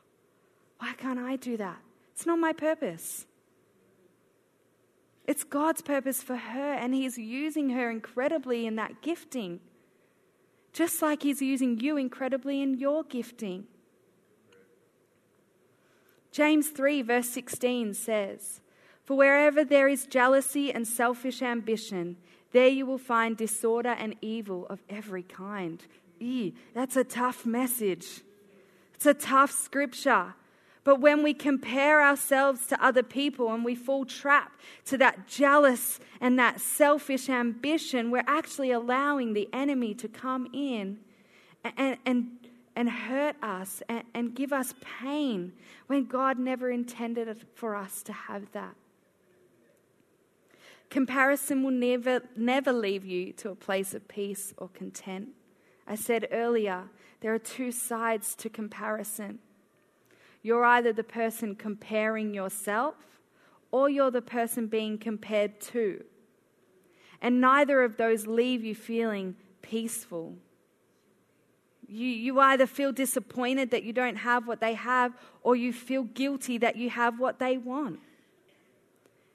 why 0.78 0.92
can't 0.92 1.18
I 1.18 1.34
do 1.34 1.56
that? 1.56 1.78
It's 2.12 2.24
not 2.24 2.38
my 2.38 2.52
purpose. 2.52 3.26
It's 5.26 5.42
God's 5.42 5.82
purpose 5.82 6.22
for 6.22 6.36
her, 6.36 6.72
and 6.72 6.94
He's 6.94 7.18
using 7.18 7.70
her 7.70 7.90
incredibly 7.90 8.66
in 8.66 8.76
that 8.76 9.02
gifting, 9.02 9.60
just 10.72 11.02
like 11.02 11.22
He's 11.22 11.42
using 11.42 11.80
you 11.80 11.96
incredibly 11.96 12.62
in 12.62 12.78
your 12.78 13.02
gifting. 13.02 13.64
James 16.30 16.68
3, 16.68 17.02
verse 17.02 17.28
16 17.30 17.94
says, 17.94 18.60
For 19.04 19.16
wherever 19.16 19.64
there 19.64 19.88
is 19.88 20.06
jealousy 20.06 20.72
and 20.72 20.86
selfish 20.86 21.42
ambition, 21.42 22.18
there 22.52 22.68
you 22.68 22.86
will 22.86 22.98
find 22.98 23.36
disorder 23.36 23.96
and 23.98 24.14
evil 24.20 24.66
of 24.68 24.82
every 24.88 25.22
kind. 25.22 25.82
Ew, 26.18 26.52
that's 26.74 26.96
a 26.96 27.04
tough 27.04 27.44
message. 27.46 28.22
It's 28.94 29.06
a 29.06 29.14
tough 29.14 29.50
scripture. 29.50 30.34
But 30.86 31.00
when 31.00 31.24
we 31.24 31.34
compare 31.34 32.00
ourselves 32.00 32.68
to 32.68 32.80
other 32.80 33.02
people 33.02 33.52
and 33.52 33.64
we 33.64 33.74
fall 33.74 34.04
trap 34.04 34.52
to 34.84 34.96
that 34.98 35.26
jealous 35.26 35.98
and 36.20 36.38
that 36.38 36.60
selfish 36.60 37.28
ambition, 37.28 38.12
we're 38.12 38.22
actually 38.28 38.70
allowing 38.70 39.32
the 39.32 39.48
enemy 39.52 39.94
to 39.94 40.06
come 40.06 40.48
in 40.52 40.98
and, 41.76 41.98
and, 42.06 42.28
and 42.76 42.88
hurt 42.88 43.34
us 43.42 43.82
and, 43.88 44.04
and 44.14 44.36
give 44.36 44.52
us 44.52 44.74
pain 45.00 45.54
when 45.88 46.04
God 46.04 46.38
never 46.38 46.70
intended 46.70 47.44
for 47.56 47.74
us 47.74 48.00
to 48.04 48.12
have 48.12 48.52
that. 48.52 48.76
Comparison 50.88 51.64
will 51.64 51.72
never, 51.72 52.22
never 52.36 52.72
leave 52.72 53.04
you 53.04 53.32
to 53.32 53.50
a 53.50 53.56
place 53.56 53.92
of 53.92 54.06
peace 54.06 54.54
or 54.56 54.68
content. 54.68 55.30
I 55.84 55.96
said 55.96 56.28
earlier, 56.30 56.84
there 57.22 57.34
are 57.34 57.40
two 57.40 57.72
sides 57.72 58.36
to 58.36 58.48
comparison. 58.48 59.40
You're 60.46 60.64
either 60.64 60.92
the 60.92 61.02
person 61.02 61.56
comparing 61.56 62.32
yourself 62.32 62.94
or 63.72 63.90
you're 63.90 64.12
the 64.12 64.22
person 64.22 64.68
being 64.68 64.96
compared 64.96 65.60
to. 65.72 66.04
And 67.20 67.40
neither 67.40 67.82
of 67.82 67.96
those 67.96 68.28
leave 68.28 68.62
you 68.62 68.76
feeling 68.76 69.34
peaceful. 69.60 70.36
You, 71.88 72.06
you 72.06 72.38
either 72.38 72.68
feel 72.68 72.92
disappointed 72.92 73.72
that 73.72 73.82
you 73.82 73.92
don't 73.92 74.18
have 74.18 74.46
what 74.46 74.60
they 74.60 74.74
have, 74.74 75.14
or 75.42 75.56
you 75.56 75.72
feel 75.72 76.04
guilty 76.04 76.58
that 76.58 76.76
you 76.76 76.90
have 76.90 77.18
what 77.18 77.40
they 77.40 77.58
want. 77.58 77.98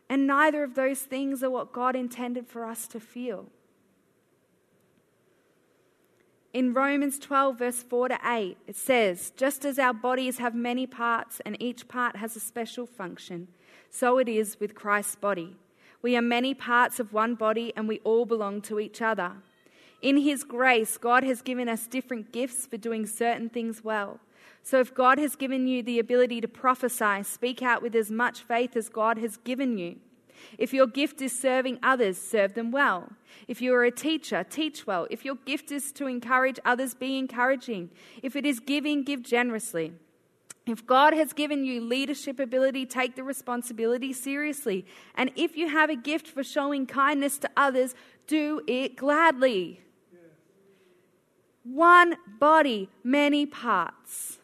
And 0.07 0.25
neither 0.25 0.63
of 0.63 0.75
those 0.75 1.01
things 1.01 1.43
are 1.43 1.49
what 1.49 1.73
God 1.73 1.93
intended 1.93 2.47
for 2.47 2.63
us 2.63 2.87
to 2.87 3.01
feel. 3.01 3.47
In 6.53 6.73
Romans 6.73 7.17
12, 7.17 7.59
verse 7.59 7.81
4 7.81 8.09
to 8.09 8.19
8, 8.25 8.57
it 8.67 8.75
says, 8.75 9.31
Just 9.37 9.63
as 9.63 9.79
our 9.79 9.93
bodies 9.93 10.39
have 10.39 10.53
many 10.53 10.85
parts 10.85 11.39
and 11.45 11.55
each 11.61 11.87
part 11.87 12.17
has 12.17 12.35
a 12.35 12.41
special 12.41 12.85
function, 12.85 13.47
so 13.89 14.17
it 14.17 14.27
is 14.27 14.59
with 14.59 14.75
Christ's 14.75 15.15
body. 15.15 15.55
We 16.01 16.17
are 16.17 16.21
many 16.21 16.53
parts 16.53 16.99
of 16.99 17.13
one 17.13 17.35
body 17.35 17.71
and 17.77 17.87
we 17.87 17.99
all 17.99 18.25
belong 18.25 18.61
to 18.63 18.81
each 18.81 19.01
other. 19.01 19.33
In 20.01 20.17
His 20.17 20.43
grace, 20.43 20.97
God 20.97 21.23
has 21.23 21.41
given 21.41 21.69
us 21.69 21.87
different 21.87 22.33
gifts 22.33 22.65
for 22.65 22.75
doing 22.75 23.05
certain 23.05 23.49
things 23.49 23.81
well. 23.81 24.19
So 24.61 24.79
if 24.81 24.93
God 24.93 25.19
has 25.19 25.37
given 25.37 25.67
you 25.67 25.81
the 25.81 25.99
ability 25.99 26.41
to 26.41 26.47
prophesy, 26.49 27.23
speak 27.23 27.61
out 27.61 27.81
with 27.81 27.95
as 27.95 28.11
much 28.11 28.41
faith 28.41 28.75
as 28.75 28.89
God 28.89 29.17
has 29.19 29.37
given 29.37 29.77
you. 29.77 29.97
If 30.57 30.73
your 30.73 30.87
gift 30.87 31.21
is 31.21 31.37
serving 31.37 31.79
others, 31.81 32.17
serve 32.17 32.53
them 32.53 32.71
well. 32.71 33.13
If 33.47 33.61
you 33.61 33.73
are 33.73 33.83
a 33.83 33.91
teacher, 33.91 34.43
teach 34.43 34.85
well. 34.85 35.07
If 35.09 35.25
your 35.25 35.35
gift 35.35 35.71
is 35.71 35.91
to 35.93 36.07
encourage 36.07 36.59
others, 36.65 36.93
be 36.93 37.17
encouraging. 37.17 37.89
If 38.21 38.35
it 38.35 38.45
is 38.45 38.59
giving, 38.59 39.03
give 39.03 39.23
generously. 39.23 39.93
If 40.67 40.85
God 40.85 41.13
has 41.13 41.33
given 41.33 41.65
you 41.65 41.81
leadership 41.81 42.39
ability, 42.39 42.85
take 42.85 43.15
the 43.15 43.23
responsibility 43.23 44.13
seriously. 44.13 44.85
And 45.15 45.31
if 45.35 45.57
you 45.57 45.67
have 45.69 45.89
a 45.89 45.95
gift 45.95 46.27
for 46.27 46.43
showing 46.43 46.85
kindness 46.85 47.39
to 47.39 47.49
others, 47.57 47.95
do 48.27 48.61
it 48.67 48.95
gladly. 48.95 49.81
One 51.63 52.15
body, 52.39 52.89
many 53.03 53.45
parts. 53.45 54.39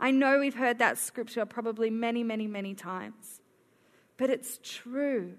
I 0.00 0.10
know 0.10 0.40
we've 0.40 0.56
heard 0.56 0.78
that 0.78 0.98
scripture 0.98 1.46
probably 1.46 1.90
many, 1.90 2.22
many, 2.24 2.46
many 2.46 2.74
times 2.74 3.40
but 4.16 4.30
it's 4.30 4.58
true. 4.62 5.34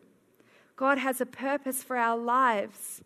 God 0.76 0.98
has 0.98 1.22
a 1.22 1.26
purpose 1.26 1.84
for 1.84 1.98
our 1.98 2.18
lives. 2.18 3.02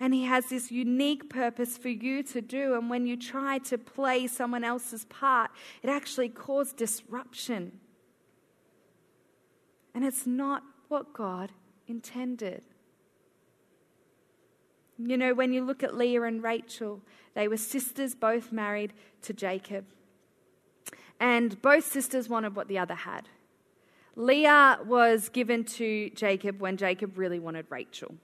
And 0.00 0.12
He 0.12 0.24
has 0.24 0.46
this 0.46 0.70
unique 0.70 1.30
purpose 1.30 1.78
for 1.78 1.88
you 1.88 2.22
to 2.24 2.40
do. 2.40 2.74
And 2.74 2.90
when 2.90 3.06
you 3.06 3.16
try 3.16 3.58
to 3.58 3.78
play 3.78 4.26
someone 4.26 4.64
else's 4.64 5.04
part, 5.06 5.50
it 5.82 5.88
actually 5.88 6.28
causes 6.28 6.72
disruption. 6.72 7.80
And 9.94 10.04
it's 10.04 10.26
not 10.26 10.62
what 10.88 11.12
God 11.12 11.52
intended. 11.86 12.62
You 14.98 15.16
know, 15.16 15.34
when 15.34 15.52
you 15.52 15.64
look 15.64 15.82
at 15.82 15.96
Leah 15.96 16.22
and 16.22 16.42
Rachel, 16.42 17.00
they 17.34 17.48
were 17.48 17.56
sisters, 17.56 18.14
both 18.14 18.52
married 18.52 18.92
to 19.22 19.32
Jacob. 19.32 19.86
And 21.20 21.60
both 21.62 21.90
sisters 21.90 22.28
wanted 22.28 22.56
what 22.56 22.68
the 22.68 22.78
other 22.78 22.94
had. 22.94 23.28
Leah 24.16 24.78
was 24.86 25.28
given 25.28 25.64
to 25.64 26.10
Jacob 26.10 26.60
when 26.60 26.76
Jacob 26.76 27.18
really 27.18 27.38
wanted 27.38 27.66
Rachel. 27.68 28.14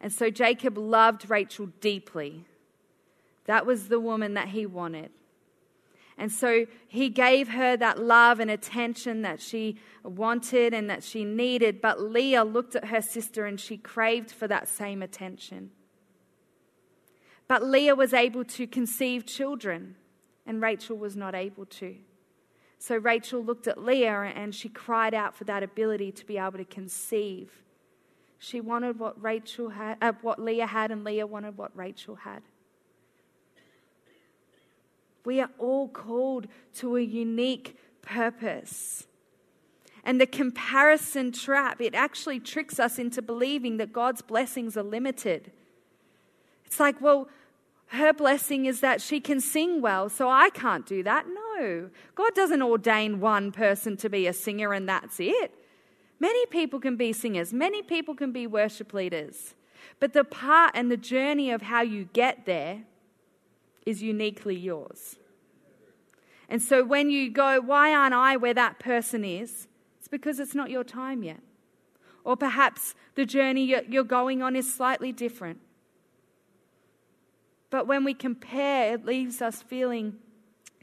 And 0.00 0.12
so 0.12 0.30
Jacob 0.30 0.78
loved 0.78 1.28
Rachel 1.28 1.66
deeply. 1.80 2.44
That 3.46 3.66
was 3.66 3.88
the 3.88 4.00
woman 4.00 4.34
that 4.34 4.48
he 4.48 4.66
wanted. 4.66 5.10
And 6.16 6.30
so 6.30 6.66
he 6.86 7.08
gave 7.08 7.48
her 7.48 7.76
that 7.76 7.98
love 7.98 8.38
and 8.38 8.50
attention 8.50 9.22
that 9.22 9.40
she 9.40 9.78
wanted 10.04 10.72
and 10.72 10.88
that 10.88 11.02
she 11.02 11.24
needed. 11.24 11.80
But 11.80 12.00
Leah 12.00 12.44
looked 12.44 12.76
at 12.76 12.86
her 12.86 13.02
sister 13.02 13.46
and 13.46 13.58
she 13.58 13.76
craved 13.76 14.30
for 14.30 14.46
that 14.46 14.68
same 14.68 15.02
attention. 15.02 15.70
But 17.48 17.64
Leah 17.64 17.96
was 17.96 18.14
able 18.14 18.44
to 18.44 18.66
conceive 18.66 19.26
children, 19.26 19.96
and 20.46 20.62
Rachel 20.62 20.96
was 20.96 21.14
not 21.14 21.34
able 21.34 21.66
to. 21.66 21.96
So 22.78 22.96
Rachel 22.96 23.42
looked 23.42 23.66
at 23.66 23.82
Leah 23.82 24.32
and 24.34 24.54
she 24.54 24.68
cried 24.68 25.14
out 25.14 25.34
for 25.34 25.44
that 25.44 25.62
ability 25.62 26.12
to 26.12 26.26
be 26.26 26.38
able 26.38 26.58
to 26.58 26.64
conceive. 26.64 27.50
She 28.38 28.60
wanted 28.60 28.98
what 28.98 29.20
Rachel 29.22 29.70
had, 29.70 29.96
uh, 30.02 30.12
what 30.20 30.38
Leah 30.38 30.66
had, 30.66 30.90
and 30.90 31.02
Leah 31.02 31.26
wanted 31.26 31.56
what 31.56 31.70
Rachel 31.74 32.16
had. 32.16 32.42
We 35.24 35.40
are 35.40 35.50
all 35.58 35.88
called 35.88 36.48
to 36.74 36.96
a 36.96 37.00
unique 37.00 37.78
purpose. 38.02 39.06
And 40.04 40.20
the 40.20 40.26
comparison 40.26 41.32
trap, 41.32 41.80
it 41.80 41.94
actually 41.94 42.38
tricks 42.38 42.78
us 42.78 42.98
into 42.98 43.22
believing 43.22 43.78
that 43.78 43.92
God's 43.92 44.20
blessings 44.20 44.76
are 44.76 44.82
limited. 44.82 45.50
It's 46.66 46.78
like, 46.78 47.00
well, 47.00 47.28
her 47.86 48.12
blessing 48.12 48.66
is 48.66 48.80
that 48.80 49.00
she 49.00 49.20
can 49.20 49.40
sing 49.40 49.80
well, 49.80 50.10
so 50.10 50.28
I 50.28 50.50
can't 50.50 50.84
do 50.84 51.02
that. 51.04 51.26
No. 51.26 51.43
God 52.14 52.34
doesn't 52.34 52.62
ordain 52.62 53.20
one 53.20 53.52
person 53.52 53.96
to 53.98 54.08
be 54.08 54.26
a 54.26 54.32
singer 54.32 54.72
and 54.72 54.88
that's 54.88 55.20
it. 55.20 55.52
Many 56.20 56.46
people 56.46 56.80
can 56.80 56.96
be 56.96 57.12
singers, 57.12 57.52
many 57.52 57.82
people 57.82 58.14
can 58.14 58.32
be 58.32 58.46
worship 58.46 58.94
leaders. 58.94 59.54
But 60.00 60.12
the 60.12 60.24
part 60.24 60.72
and 60.74 60.90
the 60.90 60.96
journey 60.96 61.50
of 61.50 61.62
how 61.62 61.82
you 61.82 62.08
get 62.12 62.46
there 62.46 62.84
is 63.84 64.02
uniquely 64.02 64.56
yours. 64.56 65.16
And 66.48 66.62
so 66.62 66.84
when 66.84 67.10
you 67.10 67.30
go, 67.30 67.60
why 67.60 67.94
aren't 67.94 68.14
I 68.14 68.36
where 68.36 68.54
that 68.54 68.78
person 68.78 69.24
is? 69.24 69.66
It's 69.98 70.08
because 70.08 70.38
it's 70.38 70.54
not 70.54 70.70
your 70.70 70.84
time 70.84 71.22
yet. 71.22 71.40
Or 72.24 72.36
perhaps 72.36 72.94
the 73.14 73.26
journey 73.26 73.64
you're 73.88 74.04
going 74.04 74.42
on 74.42 74.56
is 74.56 74.72
slightly 74.72 75.12
different. 75.12 75.60
But 77.70 77.86
when 77.86 78.04
we 78.04 78.14
compare, 78.14 78.94
it 78.94 79.04
leaves 79.04 79.42
us 79.42 79.62
feeling 79.62 80.16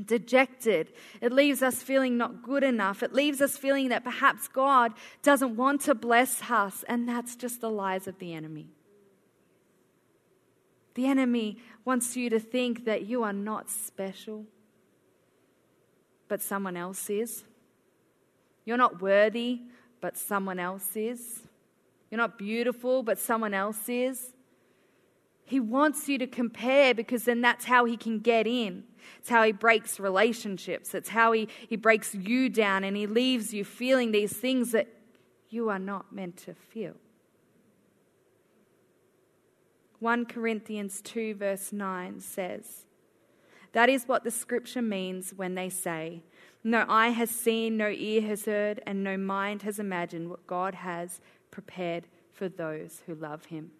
dejected. 0.05 0.91
It 1.21 1.31
leaves 1.31 1.61
us 1.61 1.81
feeling 1.83 2.17
not 2.17 2.43
good 2.43 2.63
enough. 2.63 3.03
It 3.03 3.13
leaves 3.13 3.41
us 3.41 3.57
feeling 3.57 3.89
that 3.89 4.03
perhaps 4.03 4.47
God 4.47 4.93
doesn't 5.21 5.55
want 5.55 5.81
to 5.81 5.95
bless 5.95 6.41
us. 6.49 6.83
And 6.87 7.07
that's 7.07 7.35
just 7.35 7.61
the 7.61 7.69
lies 7.69 8.07
of 8.07 8.19
the 8.19 8.33
enemy. 8.33 8.69
The 10.95 11.07
enemy 11.07 11.57
wants 11.85 12.17
you 12.17 12.29
to 12.29 12.39
think 12.39 12.85
that 12.85 13.03
you 13.05 13.23
are 13.23 13.33
not 13.33 13.69
special, 13.69 14.45
but 16.27 16.41
someone 16.41 16.75
else 16.75 17.09
is. 17.09 17.43
You're 18.65 18.77
not 18.77 19.01
worthy, 19.01 19.61
but 20.01 20.17
someone 20.17 20.59
else 20.59 20.95
is. 20.95 21.39
You're 22.09 22.17
not 22.17 22.37
beautiful, 22.37 23.03
but 23.03 23.17
someone 23.17 23.53
else 23.53 23.87
is. 23.87 24.33
He 25.51 25.59
wants 25.59 26.07
you 26.07 26.17
to 26.17 26.27
compare 26.27 26.93
because 26.93 27.25
then 27.25 27.41
that's 27.41 27.65
how 27.65 27.83
he 27.83 27.97
can 27.97 28.19
get 28.19 28.47
in. 28.47 28.85
It's 29.19 29.27
how 29.27 29.43
he 29.43 29.51
breaks 29.51 29.99
relationships. 29.99 30.95
It's 30.95 31.09
how 31.09 31.33
he, 31.33 31.49
he 31.67 31.75
breaks 31.75 32.15
you 32.15 32.47
down 32.47 32.85
and 32.85 32.95
he 32.95 33.05
leaves 33.05 33.53
you 33.53 33.65
feeling 33.65 34.13
these 34.13 34.31
things 34.31 34.71
that 34.71 34.87
you 35.49 35.67
are 35.67 35.77
not 35.77 36.13
meant 36.15 36.37
to 36.45 36.53
feel. 36.53 36.93
1 39.99 40.25
Corinthians 40.27 41.01
2, 41.01 41.35
verse 41.35 41.73
9 41.73 42.21
says, 42.21 42.85
That 43.73 43.89
is 43.89 44.05
what 44.05 44.23
the 44.23 44.31
scripture 44.31 44.81
means 44.81 45.33
when 45.35 45.55
they 45.55 45.67
say, 45.67 46.23
No 46.63 46.85
eye 46.87 47.09
has 47.09 47.29
seen, 47.29 47.75
no 47.75 47.89
ear 47.89 48.21
has 48.21 48.45
heard, 48.45 48.81
and 48.87 49.03
no 49.03 49.17
mind 49.17 49.63
has 49.63 49.79
imagined 49.79 50.29
what 50.29 50.47
God 50.47 50.75
has 50.75 51.19
prepared 51.51 52.07
for 52.31 52.47
those 52.47 53.01
who 53.05 53.15
love 53.15 53.47
him. 53.47 53.71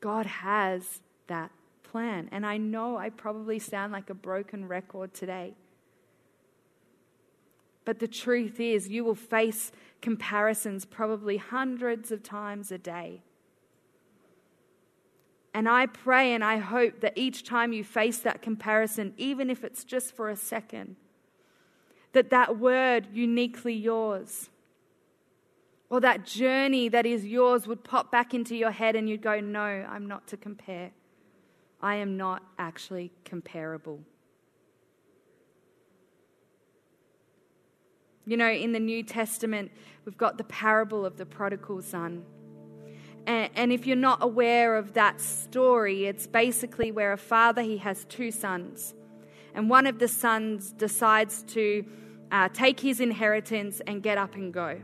God 0.00 0.26
has 0.26 1.00
that 1.26 1.50
plan. 1.82 2.28
And 2.30 2.46
I 2.46 2.56
know 2.56 2.96
I 2.96 3.10
probably 3.10 3.58
sound 3.58 3.92
like 3.92 4.10
a 4.10 4.14
broken 4.14 4.68
record 4.68 5.14
today. 5.14 5.54
But 7.84 8.00
the 8.00 8.08
truth 8.08 8.60
is, 8.60 8.88
you 8.88 9.02
will 9.02 9.14
face 9.14 9.72
comparisons 10.02 10.84
probably 10.84 11.38
hundreds 11.38 12.12
of 12.12 12.22
times 12.22 12.70
a 12.70 12.78
day. 12.78 13.22
And 15.54 15.68
I 15.68 15.86
pray 15.86 16.34
and 16.34 16.44
I 16.44 16.58
hope 16.58 17.00
that 17.00 17.14
each 17.16 17.44
time 17.44 17.72
you 17.72 17.82
face 17.82 18.18
that 18.18 18.42
comparison, 18.42 19.14
even 19.16 19.48
if 19.50 19.64
it's 19.64 19.84
just 19.84 20.14
for 20.14 20.28
a 20.28 20.36
second, 20.36 20.96
that 22.12 22.30
that 22.30 22.58
word 22.58 23.08
uniquely 23.12 23.74
yours 23.74 24.50
or 25.90 26.00
that 26.00 26.24
journey 26.24 26.88
that 26.88 27.06
is 27.06 27.24
yours 27.24 27.66
would 27.66 27.82
pop 27.82 28.12
back 28.12 28.34
into 28.34 28.54
your 28.54 28.70
head 28.70 28.94
and 28.94 29.08
you'd 29.08 29.22
go, 29.22 29.40
No, 29.40 29.60
I'm 29.60 30.06
not 30.06 30.26
to 30.28 30.36
compare. 30.36 30.90
I 31.80 31.96
am 31.96 32.16
not 32.16 32.42
actually 32.58 33.12
comparable. 33.24 34.00
You 38.26 38.36
know, 38.36 38.50
in 38.50 38.72
the 38.72 38.80
New 38.80 39.02
Testament, 39.02 39.70
we've 40.04 40.18
got 40.18 40.36
the 40.36 40.44
parable 40.44 41.06
of 41.06 41.16
the 41.16 41.24
prodigal 41.24 41.80
son. 41.80 42.24
And, 43.26 43.50
and 43.54 43.72
if 43.72 43.86
you're 43.86 43.96
not 43.96 44.22
aware 44.22 44.76
of 44.76 44.92
that 44.94 45.20
story, 45.20 46.04
it's 46.04 46.26
basically 46.26 46.92
where 46.92 47.12
a 47.12 47.16
father 47.16 47.62
he 47.62 47.78
has 47.78 48.04
two 48.04 48.30
sons, 48.30 48.94
and 49.54 49.70
one 49.70 49.86
of 49.86 49.98
the 49.98 50.08
sons 50.08 50.72
decides 50.72 51.42
to 51.44 51.84
uh, 52.30 52.48
take 52.52 52.80
his 52.80 53.00
inheritance 53.00 53.80
and 53.86 54.02
get 54.02 54.18
up 54.18 54.34
and 54.34 54.52
go. 54.52 54.78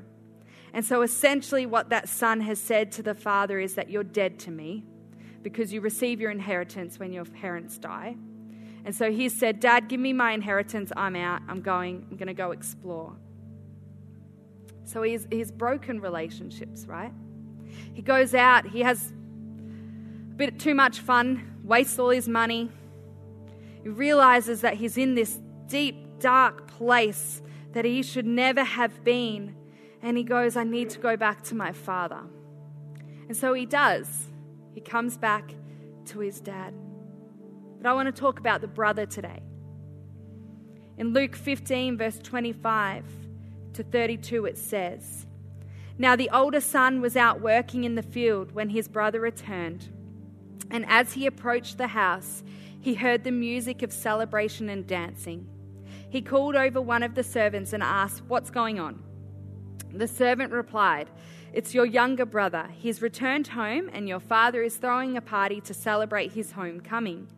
And 0.74 0.84
so 0.84 1.02
essentially, 1.02 1.66
what 1.66 1.90
that 1.90 2.08
son 2.08 2.40
has 2.40 2.58
said 2.58 2.90
to 2.92 3.02
the 3.02 3.14
father 3.14 3.60
is 3.60 3.76
that 3.76 3.88
you're 3.88 4.04
dead 4.04 4.40
to 4.40 4.50
me 4.50 4.84
because 5.42 5.72
you 5.72 5.80
receive 5.80 6.20
your 6.20 6.32
inheritance 6.32 6.98
when 6.98 7.12
your 7.12 7.24
parents 7.24 7.78
die. 7.78 8.16
And 8.84 8.94
so 8.94 9.12
he 9.12 9.28
said, 9.28 9.60
Dad, 9.60 9.88
give 9.88 10.00
me 10.00 10.12
my 10.12 10.32
inheritance. 10.32 10.90
I'm 10.96 11.14
out. 11.14 11.42
I'm 11.48 11.62
going. 11.62 12.06
I'm 12.10 12.16
going 12.16 12.26
to 12.26 12.34
go 12.34 12.50
explore. 12.50 13.14
So 14.84 15.02
he's, 15.02 15.28
he's 15.30 15.52
broken 15.52 16.00
relationships, 16.00 16.87
right? 16.87 17.12
He 17.94 18.02
goes 18.02 18.34
out, 18.34 18.66
he 18.66 18.80
has 18.80 19.12
a 19.12 20.34
bit 20.34 20.58
too 20.58 20.74
much 20.74 20.98
fun, 20.98 21.60
wastes 21.62 21.98
all 21.98 22.10
his 22.10 22.28
money. 22.28 22.70
He 23.82 23.88
realizes 23.88 24.60
that 24.62 24.74
he's 24.74 24.98
in 24.98 25.14
this 25.14 25.38
deep, 25.68 26.18
dark 26.18 26.66
place 26.66 27.42
that 27.72 27.84
he 27.84 28.02
should 28.02 28.26
never 28.26 28.64
have 28.64 29.04
been. 29.04 29.56
And 30.05 30.17
he 30.17 30.23
goes, 30.23 30.57
I 30.57 30.62
need 30.62 30.90
to 30.90 31.01
go 31.01 31.17
back 31.17 31.43
to 31.45 31.57
my 31.57 31.73
father. 31.73 32.21
And 33.27 33.37
so 33.37 33.55
he 33.55 33.67
does. 33.67 34.27
He 34.73 34.81
comes 34.81 35.17
back 35.17 35.55
to 36.07 36.21
his 36.21 36.40
dad. 36.40 36.75
But 37.79 37.88
I 37.88 37.93
want 37.95 38.14
to 38.14 38.21
talk 38.21 38.38
about 38.38 38.61
the 38.61 38.69
brother 38.69 39.07
today. 39.07 39.43
In 40.99 41.12
Luke 41.12 41.35
15, 41.35 41.99
verse 41.99 42.19
25 42.19 43.05
to 43.73 43.83
32, 43.83 44.45
it 44.45 44.57
says, 44.57 45.27
now 45.97 46.17
the 46.17 46.31
older 46.31 46.61
son 46.61 47.01
was 47.01 47.17
out 47.17 47.40
working 47.40 47.85
in 47.85 47.95
the 47.95 48.03
field 48.03 48.53
when 48.53 48.71
his 48.71 48.88
brother 48.88 49.21
returned. 49.21 49.88
And 50.71 50.85
as 50.88 51.12
he 51.12 51.27
approached 51.27 51.79
the 51.79 51.88
house, 51.88 52.43
he 52.81 52.95
heard 52.95 53.23
the 53.23 53.31
music 53.31 53.83
of 53.83 53.93
celebration 53.93 54.69
and 54.69 54.87
dancing. 54.87 55.47
He 56.11 56.21
called 56.21 56.57
over 56.57 56.81
one 56.81 57.03
of 57.03 57.14
the 57.14 57.23
servants 57.23 57.73
and 57.73 57.83
asked, 57.83 58.23
What's 58.27 58.51
going 58.51 58.81
on? 58.81 59.03
The 59.94 60.09
servant 60.09 60.52
replied, 60.52 61.09
It's 61.52 61.72
your 61.72 61.87
younger 61.87 62.26
brother. 62.26 62.68
He's 62.76 63.00
returned 63.00 63.46
home, 63.48 63.88
and 63.92 64.09
your 64.09 64.18
father 64.18 64.61
is 64.62 64.76
throwing 64.76 65.16
a 65.16 65.20
party 65.20 65.61
to 65.62 65.72
celebrate 65.72 66.33
his 66.33 66.52
homecoming. 66.52 67.28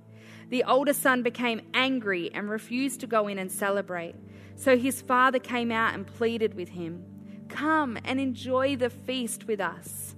The 0.48 0.64
older 0.64 0.94
son 0.94 1.22
became 1.22 1.60
angry 1.74 2.30
and 2.32 2.48
refused 2.48 3.00
to 3.00 3.06
go 3.06 3.28
in 3.28 3.38
and 3.38 3.52
celebrate. 3.52 4.14
So 4.54 4.78
his 4.78 5.02
father 5.02 5.38
came 5.38 5.70
out 5.70 5.92
and 5.92 6.06
pleaded 6.06 6.54
with 6.54 6.70
him. 6.70 7.04
Come 7.48 7.98
and 8.04 8.18
enjoy 8.18 8.76
the 8.76 8.88
feast 8.88 9.46
with 9.46 9.60
us. 9.60 10.14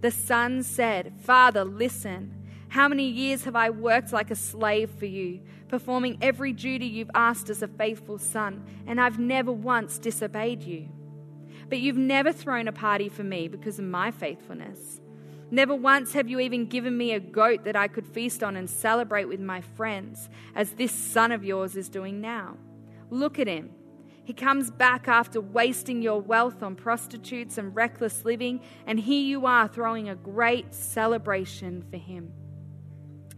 The 0.00 0.12
son 0.12 0.62
said, 0.62 1.12
Father, 1.20 1.64
listen. 1.64 2.36
How 2.68 2.86
many 2.86 3.08
years 3.08 3.42
have 3.44 3.56
I 3.56 3.70
worked 3.70 4.12
like 4.12 4.30
a 4.30 4.36
slave 4.36 4.90
for 4.90 5.06
you, 5.06 5.40
performing 5.66 6.18
every 6.22 6.52
duty 6.52 6.86
you've 6.86 7.10
asked 7.14 7.50
as 7.50 7.62
a 7.62 7.68
faithful 7.68 8.18
son, 8.18 8.64
and 8.86 9.00
I've 9.00 9.18
never 9.18 9.50
once 9.50 9.98
disobeyed 9.98 10.62
you? 10.62 10.88
But 11.68 11.80
you've 11.80 11.96
never 11.96 12.32
thrown 12.32 12.68
a 12.68 12.72
party 12.72 13.08
for 13.08 13.24
me 13.24 13.48
because 13.48 13.78
of 13.78 13.84
my 13.84 14.10
faithfulness. 14.10 15.00
Never 15.52 15.74
once 15.74 16.12
have 16.12 16.28
you 16.28 16.38
even 16.38 16.66
given 16.66 16.96
me 16.96 17.12
a 17.12 17.20
goat 17.20 17.64
that 17.64 17.74
I 17.74 17.88
could 17.88 18.06
feast 18.06 18.44
on 18.44 18.56
and 18.56 18.70
celebrate 18.70 19.24
with 19.24 19.40
my 19.40 19.60
friends, 19.60 20.28
as 20.54 20.72
this 20.72 20.92
son 20.92 21.32
of 21.32 21.44
yours 21.44 21.76
is 21.76 21.88
doing 21.88 22.20
now. 22.20 22.56
Look 23.10 23.38
at 23.40 23.48
him. 23.48 23.70
He 24.22 24.32
comes 24.32 24.70
back 24.70 25.08
after 25.08 25.40
wasting 25.40 26.02
your 26.02 26.20
wealth 26.20 26.62
on 26.62 26.76
prostitutes 26.76 27.58
and 27.58 27.74
reckless 27.74 28.24
living, 28.24 28.60
and 28.86 29.00
here 29.00 29.22
you 29.22 29.44
are 29.46 29.66
throwing 29.66 30.08
a 30.08 30.14
great 30.14 30.72
celebration 30.72 31.84
for 31.90 31.96
him. 31.96 32.32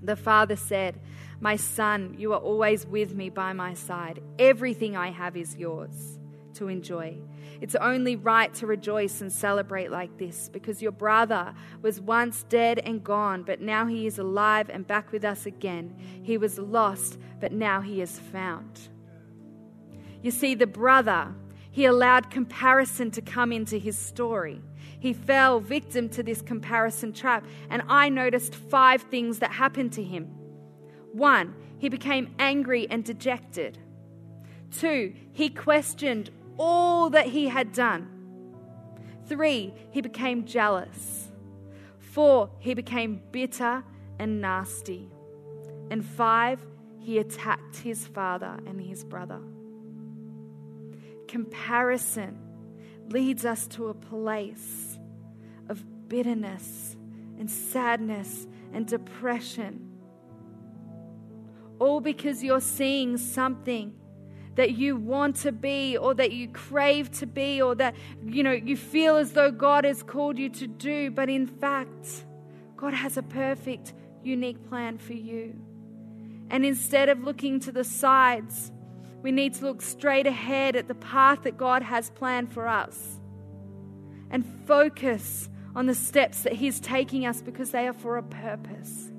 The 0.02 0.16
father 0.16 0.56
said, 0.56 1.00
My 1.40 1.56
son, 1.56 2.16
you 2.18 2.34
are 2.34 2.40
always 2.40 2.84
with 2.86 3.14
me 3.14 3.30
by 3.30 3.54
my 3.54 3.72
side. 3.72 4.20
Everything 4.38 4.96
I 4.96 5.12
have 5.12 5.34
is 5.34 5.56
yours 5.56 6.18
to 6.54 6.68
enjoy. 6.68 7.16
It's 7.60 7.74
only 7.76 8.16
right 8.16 8.52
to 8.54 8.66
rejoice 8.66 9.20
and 9.20 9.32
celebrate 9.32 9.90
like 9.90 10.18
this 10.18 10.48
because 10.48 10.82
your 10.82 10.92
brother 10.92 11.54
was 11.80 12.00
once 12.00 12.44
dead 12.44 12.78
and 12.80 13.04
gone, 13.04 13.42
but 13.42 13.60
now 13.60 13.86
he 13.86 14.06
is 14.06 14.18
alive 14.18 14.68
and 14.70 14.86
back 14.86 15.12
with 15.12 15.24
us 15.24 15.46
again. 15.46 15.94
He 16.22 16.36
was 16.38 16.58
lost, 16.58 17.18
but 17.40 17.52
now 17.52 17.80
he 17.80 18.00
is 18.00 18.18
found. 18.18 18.88
You 20.22 20.30
see, 20.30 20.54
the 20.54 20.66
brother, 20.66 21.34
he 21.70 21.84
allowed 21.84 22.30
comparison 22.30 23.10
to 23.12 23.22
come 23.22 23.52
into 23.52 23.78
his 23.78 23.98
story. 23.98 24.60
He 25.00 25.12
fell 25.12 25.58
victim 25.58 26.08
to 26.10 26.22
this 26.22 26.42
comparison 26.42 27.12
trap, 27.12 27.44
and 27.70 27.82
I 27.88 28.08
noticed 28.08 28.54
five 28.54 29.02
things 29.02 29.40
that 29.40 29.52
happened 29.52 29.92
to 29.94 30.02
him. 30.02 30.26
One, 31.12 31.54
he 31.78 31.88
became 31.88 32.34
angry 32.38 32.88
and 32.88 33.04
dejected. 33.04 33.78
Two, 34.70 35.12
he 35.32 35.48
questioned 35.48 36.30
all 36.62 37.10
that 37.10 37.26
he 37.26 37.48
had 37.48 37.72
done. 37.72 38.08
Three, 39.26 39.74
he 39.90 40.00
became 40.00 40.44
jealous. 40.44 41.28
Four, 41.98 42.50
he 42.60 42.72
became 42.72 43.20
bitter 43.32 43.82
and 44.20 44.40
nasty. 44.40 45.10
And 45.90 46.04
five, 46.04 46.64
he 47.00 47.18
attacked 47.18 47.78
his 47.78 48.06
father 48.06 48.60
and 48.64 48.80
his 48.80 49.02
brother. 49.02 49.40
Comparison 51.26 52.38
leads 53.08 53.44
us 53.44 53.66
to 53.66 53.88
a 53.88 53.94
place 53.94 55.00
of 55.68 56.08
bitterness 56.08 56.96
and 57.40 57.50
sadness 57.50 58.46
and 58.72 58.86
depression. 58.86 59.90
All 61.80 62.00
because 62.00 62.44
you're 62.44 62.60
seeing 62.60 63.16
something 63.18 63.94
that 64.54 64.72
you 64.72 64.96
want 64.96 65.36
to 65.36 65.52
be 65.52 65.96
or 65.96 66.14
that 66.14 66.32
you 66.32 66.48
crave 66.48 67.10
to 67.10 67.26
be 67.26 67.60
or 67.62 67.74
that 67.74 67.94
you 68.24 68.42
know 68.42 68.52
you 68.52 68.76
feel 68.76 69.16
as 69.16 69.32
though 69.32 69.50
God 69.50 69.84
has 69.84 70.02
called 70.02 70.38
you 70.38 70.48
to 70.50 70.66
do 70.66 71.10
but 71.10 71.28
in 71.28 71.46
fact 71.46 72.24
God 72.76 72.94
has 72.94 73.16
a 73.16 73.22
perfect 73.22 73.94
unique 74.22 74.68
plan 74.68 74.98
for 74.98 75.14
you 75.14 75.54
and 76.50 76.66
instead 76.66 77.08
of 77.08 77.22
looking 77.22 77.60
to 77.60 77.72
the 77.72 77.84
sides 77.84 78.70
we 79.22 79.30
need 79.30 79.54
to 79.54 79.64
look 79.64 79.80
straight 79.80 80.26
ahead 80.26 80.76
at 80.76 80.88
the 80.88 80.94
path 80.94 81.42
that 81.44 81.56
God 81.56 81.82
has 81.82 82.10
planned 82.10 82.52
for 82.52 82.66
us 82.66 83.20
and 84.30 84.44
focus 84.66 85.48
on 85.76 85.86
the 85.86 85.94
steps 85.94 86.42
that 86.42 86.54
He's 86.54 86.80
taking 86.80 87.24
us 87.24 87.40
because 87.40 87.70
they 87.70 87.86
are 87.86 87.92
for 87.92 88.16
a 88.16 88.22
purpose. 88.22 89.10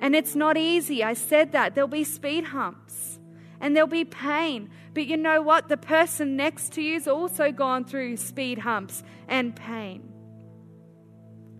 And 0.00 0.14
it's 0.14 0.34
not 0.34 0.56
easy. 0.56 1.04
I 1.04 1.14
said 1.14 1.52
that. 1.52 1.74
There'll 1.74 1.88
be 1.88 2.04
speed 2.04 2.44
humps 2.44 3.18
and 3.60 3.74
there'll 3.74 3.88
be 3.88 4.04
pain. 4.04 4.70
But 4.94 5.06
you 5.06 5.16
know 5.16 5.42
what? 5.42 5.68
The 5.68 5.76
person 5.76 6.36
next 6.36 6.72
to 6.72 6.82
you's 6.82 7.08
also 7.08 7.52
gone 7.52 7.84
through 7.84 8.16
speed 8.16 8.58
humps 8.58 9.02
and 9.28 9.54
pain. 9.54 10.12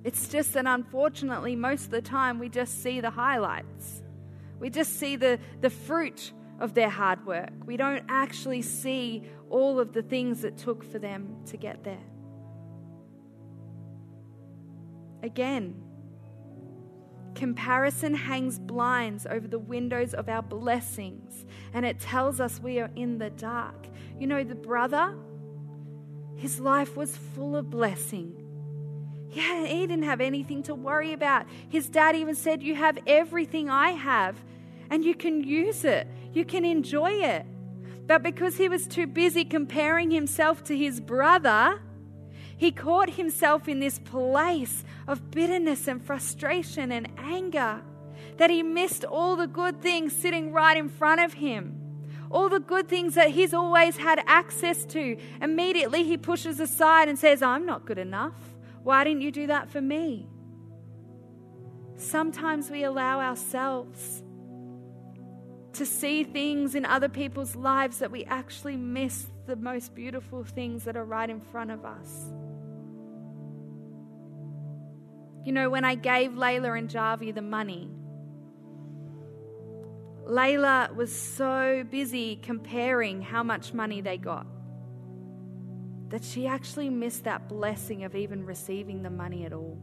It's 0.05 0.29
just 0.29 0.53
that 0.53 0.67
unfortunately, 0.67 1.57
most 1.57 1.87
of 1.87 1.91
the 1.91 2.03
time, 2.03 2.39
we 2.39 2.49
just 2.49 2.83
see 2.83 3.01
the 3.01 3.11
highlights. 3.11 4.03
We 4.61 4.71
just 4.71 4.99
see 4.99 5.17
the, 5.17 5.39
the 5.61 5.71
fruit 5.71 6.33
of 6.61 6.75
their 6.75 6.89
hard 6.89 7.27
work. 7.27 7.51
We 7.65 7.77
don't 7.77 8.05
actually 8.09 8.63
see 8.63 9.25
all 9.51 9.81
of 9.81 9.93
the 9.93 10.03
things 10.03 10.45
it 10.45 10.57
took 10.57 10.85
for 10.85 10.99
them 10.99 11.37
to 11.47 11.57
get 11.57 11.85
there. 11.85 12.05
Again, 15.23 15.83
comparison 17.37 18.15
hangs 18.15 18.59
blinds 18.59 19.27
over 19.31 19.47
the 19.47 19.59
windows 19.59 20.15
of 20.15 20.29
our 20.29 20.43
blessings 20.43 21.45
and 21.73 21.85
it 21.85 22.01
tells 22.01 22.41
us 22.41 22.59
we 22.61 22.81
are 22.81 22.91
in 22.97 23.19
the 23.19 23.31
dark. 23.31 23.87
You 24.19 24.27
know, 24.27 24.43
the 24.43 24.55
brother, 24.55 25.15
his 26.37 26.59
life 26.59 26.97
was 26.97 27.17
full 27.17 27.55
of 27.55 27.71
blessing. 27.71 28.43
Yeah, 29.31 29.67
he 29.67 29.87
didn't 29.87 30.05
have 30.05 30.23
anything 30.23 30.63
to 30.65 30.75
worry 30.75 31.13
about. 31.13 31.47
His 31.69 31.89
dad 31.91 32.17
even 32.17 32.35
said, 32.35 32.63
You 32.63 32.75
have 32.75 32.99
everything 33.07 33.69
I 33.69 33.91
have, 33.91 34.37
and 34.89 35.05
you 35.05 35.15
can 35.15 35.45
use 35.45 35.85
it, 35.85 36.09
you 36.33 36.45
can 36.45 36.65
enjoy 36.65 37.11
it. 37.11 37.45
But 38.07 38.23
because 38.23 38.57
he 38.57 38.69
was 38.69 38.87
too 38.87 39.07
busy 39.07 39.45
comparing 39.45 40.11
himself 40.11 40.65
to 40.65 40.77
his 40.77 41.01
brother, 41.01 41.81
he 42.57 42.73
caught 42.73 43.11
himself 43.11 43.69
in 43.69 43.81
this 43.81 43.99
place 43.99 44.85
of 45.07 45.31
bitterness 45.31 45.87
and 45.89 46.03
frustration 46.03 46.91
and 46.91 47.09
anger 47.19 47.83
that 48.39 48.51
he 48.51 48.63
missed 48.63 49.05
all 49.05 49.37
the 49.37 49.47
good 49.47 49.81
things 49.83 50.15
sitting 50.15 50.53
right 50.53 50.77
in 50.77 50.89
front 50.89 51.21
of 51.21 51.35
him. 51.35 51.81
All 52.31 52.49
the 52.49 52.61
good 52.61 52.89
things 52.89 53.15
that 53.15 53.31
he's 53.31 53.55
always 53.55 53.99
had 53.99 54.23
access 54.27 54.85
to. 54.87 55.17
Immediately 55.41 56.05
he 56.05 56.17
pushes 56.17 56.59
aside 56.59 57.09
and 57.09 57.19
says, 57.19 57.41
I'm 57.41 57.65
not 57.67 57.85
good 57.85 57.99
enough. 57.99 58.35
Why 58.83 59.05
didn't 59.05 59.23
you 59.23 59.31
do 59.31 59.47
that 59.47 59.71
for 59.71 59.81
me? 59.81 60.27
Sometimes 61.97 62.71
we 62.71 62.85
allow 62.85 63.21
ourselves 63.21 64.23
to 65.75 65.87
see 65.87 66.25
things 66.25 66.75
in 66.75 66.85
other 66.85 67.09
people's 67.09 67.55
lives 67.55 67.99
that 67.99 68.11
we 68.11 68.25
actually 68.25 68.77
miss 68.77 69.31
the 69.47 69.57
most 69.57 69.95
beautiful 69.95 70.43
things 70.43 70.85
that 70.85 70.97
are 70.97 71.05
right 71.05 71.29
in 71.29 71.41
front 71.41 71.71
of 71.71 71.85
us. 71.85 72.33
You 75.47 75.53
know, 75.53 75.71
when 75.71 75.85
I 75.85 75.95
gave 75.95 76.33
Layla 76.33 76.77
and 76.77 76.91
Jarvie 76.91 77.31
the 77.31 77.41
money, 77.41 77.89
Layla 80.27 80.93
was 80.97 81.15
so 81.17 81.85
busy 81.89 82.35
comparing 82.43 83.23
how 83.23 83.45
much 83.45 83.73
money 83.73 84.01
they 84.01 84.19
got 84.19 84.45
that 86.09 86.25
she 86.25 86.49
actually 86.49 86.91
missed 86.91 87.23
that 87.25 87.49
blessing 87.49 88.03
of 88.03 88.17
even 88.17 88.45
receiving 88.45 89.05
the 89.05 89.11
money 89.11 89.45
at 89.45 89.53
all. 89.53 89.79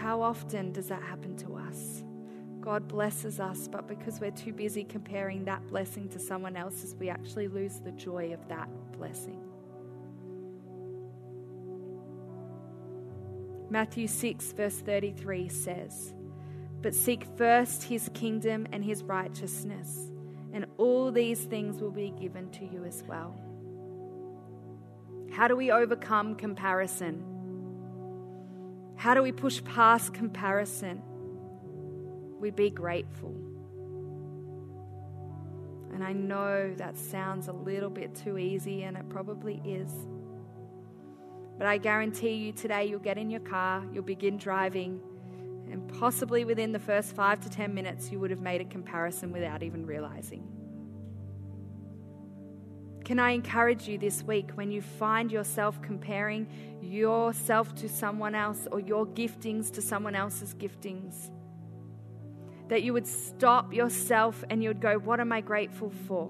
How 0.00 0.20
often 0.22 0.72
does 0.72 0.88
that 0.88 1.04
happen 1.04 1.36
to 1.36 1.54
us? 1.54 2.02
God 2.60 2.88
blesses 2.88 3.38
us, 3.38 3.68
but 3.68 3.86
because 3.86 4.18
we're 4.18 4.32
too 4.32 4.52
busy 4.52 4.82
comparing 4.82 5.44
that 5.44 5.64
blessing 5.68 6.08
to 6.08 6.18
someone 6.18 6.56
else's, 6.56 6.96
we 6.96 7.08
actually 7.08 7.46
lose 7.46 7.78
the 7.78 7.92
joy 7.92 8.32
of 8.32 8.48
that 8.48 8.68
blessing. 8.90 9.49
Matthew 13.70 14.08
6, 14.08 14.52
verse 14.52 14.78
33 14.80 15.48
says, 15.48 16.12
But 16.82 16.92
seek 16.92 17.24
first 17.36 17.84
his 17.84 18.10
kingdom 18.14 18.66
and 18.72 18.84
his 18.84 19.04
righteousness, 19.04 20.10
and 20.52 20.66
all 20.76 21.12
these 21.12 21.44
things 21.44 21.80
will 21.80 21.92
be 21.92 22.10
given 22.10 22.50
to 22.50 22.64
you 22.64 22.84
as 22.84 23.04
well. 23.06 23.40
How 25.30 25.46
do 25.46 25.54
we 25.54 25.70
overcome 25.70 26.34
comparison? 26.34 27.24
How 28.96 29.14
do 29.14 29.22
we 29.22 29.30
push 29.30 29.62
past 29.62 30.12
comparison? 30.12 31.00
We 32.40 32.50
be 32.50 32.70
grateful. 32.70 33.36
And 35.94 36.02
I 36.02 36.12
know 36.12 36.74
that 36.76 36.96
sounds 36.96 37.46
a 37.46 37.52
little 37.52 37.90
bit 37.90 38.16
too 38.16 38.36
easy, 38.36 38.82
and 38.82 38.96
it 38.96 39.08
probably 39.08 39.62
is. 39.64 39.92
But 41.60 41.66
I 41.66 41.76
guarantee 41.76 42.36
you 42.36 42.52
today 42.52 42.86
you'll 42.86 43.00
get 43.00 43.18
in 43.18 43.28
your 43.28 43.42
car, 43.42 43.84
you'll 43.92 44.02
begin 44.02 44.38
driving, 44.38 44.98
and 45.70 45.86
possibly 46.00 46.46
within 46.46 46.72
the 46.72 46.78
first 46.78 47.14
five 47.14 47.38
to 47.40 47.50
10 47.50 47.74
minutes, 47.74 48.10
you 48.10 48.18
would 48.18 48.30
have 48.30 48.40
made 48.40 48.62
a 48.62 48.64
comparison 48.64 49.30
without 49.30 49.62
even 49.62 49.84
realizing. 49.84 50.42
Can 53.04 53.18
I 53.18 53.32
encourage 53.32 53.86
you 53.86 53.98
this 53.98 54.22
week 54.22 54.52
when 54.54 54.72
you 54.72 54.80
find 54.80 55.30
yourself 55.30 55.82
comparing 55.82 56.48
yourself 56.80 57.74
to 57.74 57.90
someone 57.90 58.34
else 58.34 58.66
or 58.72 58.80
your 58.80 59.04
giftings 59.04 59.70
to 59.72 59.82
someone 59.82 60.14
else's 60.14 60.54
giftings? 60.54 61.30
That 62.68 62.82
you 62.82 62.94
would 62.94 63.06
stop 63.06 63.74
yourself 63.74 64.42
and 64.48 64.62
you 64.62 64.70
would 64.70 64.80
go, 64.80 64.98
What 64.98 65.20
am 65.20 65.30
I 65.30 65.42
grateful 65.42 65.92
for? 66.08 66.28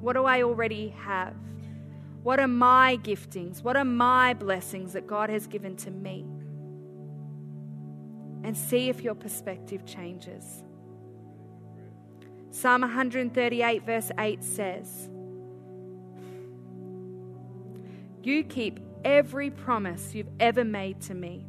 What 0.00 0.14
do 0.14 0.24
I 0.24 0.42
already 0.42 0.88
have? 0.88 1.36
What 2.26 2.40
are 2.40 2.48
my 2.48 2.98
giftings? 3.04 3.62
What 3.62 3.76
are 3.76 3.84
my 3.84 4.34
blessings 4.34 4.94
that 4.94 5.06
God 5.06 5.30
has 5.30 5.46
given 5.46 5.76
to 5.76 5.92
me? 5.92 6.26
And 8.42 8.56
see 8.56 8.88
if 8.88 9.00
your 9.00 9.14
perspective 9.14 9.86
changes. 9.86 10.64
Psalm 12.50 12.80
138, 12.80 13.86
verse 13.86 14.10
8 14.18 14.42
says, 14.42 15.08
You 18.24 18.42
keep 18.42 18.80
every 19.04 19.52
promise 19.52 20.12
you've 20.12 20.32
ever 20.40 20.64
made 20.64 21.00
to 21.02 21.14
me. 21.14 21.46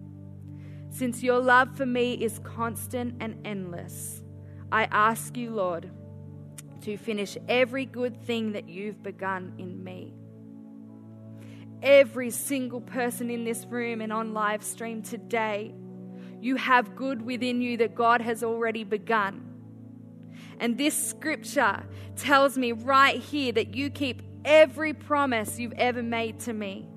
Since 0.91 1.23
your 1.23 1.39
love 1.39 1.75
for 1.75 1.87
me 1.87 2.23
is 2.23 2.37
constant 2.43 3.15
and 3.19 3.35
endless, 3.47 4.21
I 4.71 4.83
ask 4.91 5.37
you, 5.37 5.49
Lord, 5.49 5.89
to 6.81 6.97
finish 6.97 7.35
every 7.49 7.85
good 7.85 8.21
thing 8.21 8.51
that 8.51 8.69
you've 8.69 9.01
begun 9.01 9.53
in 9.57 9.83
me 9.83 10.13
every 11.81 12.29
single 12.29 12.81
person 12.81 13.29
in 13.29 13.43
this 13.43 13.65
room 13.65 14.01
and 14.01 14.11
on 14.11 14.33
live 14.33 14.63
stream 14.63 15.01
today, 15.01 15.73
you 16.41 16.55
have 16.55 16.95
good 16.95 17.21
within 17.21 17.61
you 17.61 17.77
that 17.77 17.95
God 17.95 18.21
has 18.21 18.43
already 18.43 18.83
begun. 18.83 19.43
And 20.59 20.77
this 20.77 20.95
scripture 20.95 21.83
tells 22.15 22.57
me 22.57 22.71
right 22.71 23.19
here 23.19 23.51
that 23.53 23.75
you 23.75 23.89
keep 23.89 24.21
every 24.43 24.93
promise 24.93 25.59
you've 25.59 25.73
ever 25.73 26.01
made 26.01 26.39
to 26.41 26.53
me. 26.53 26.87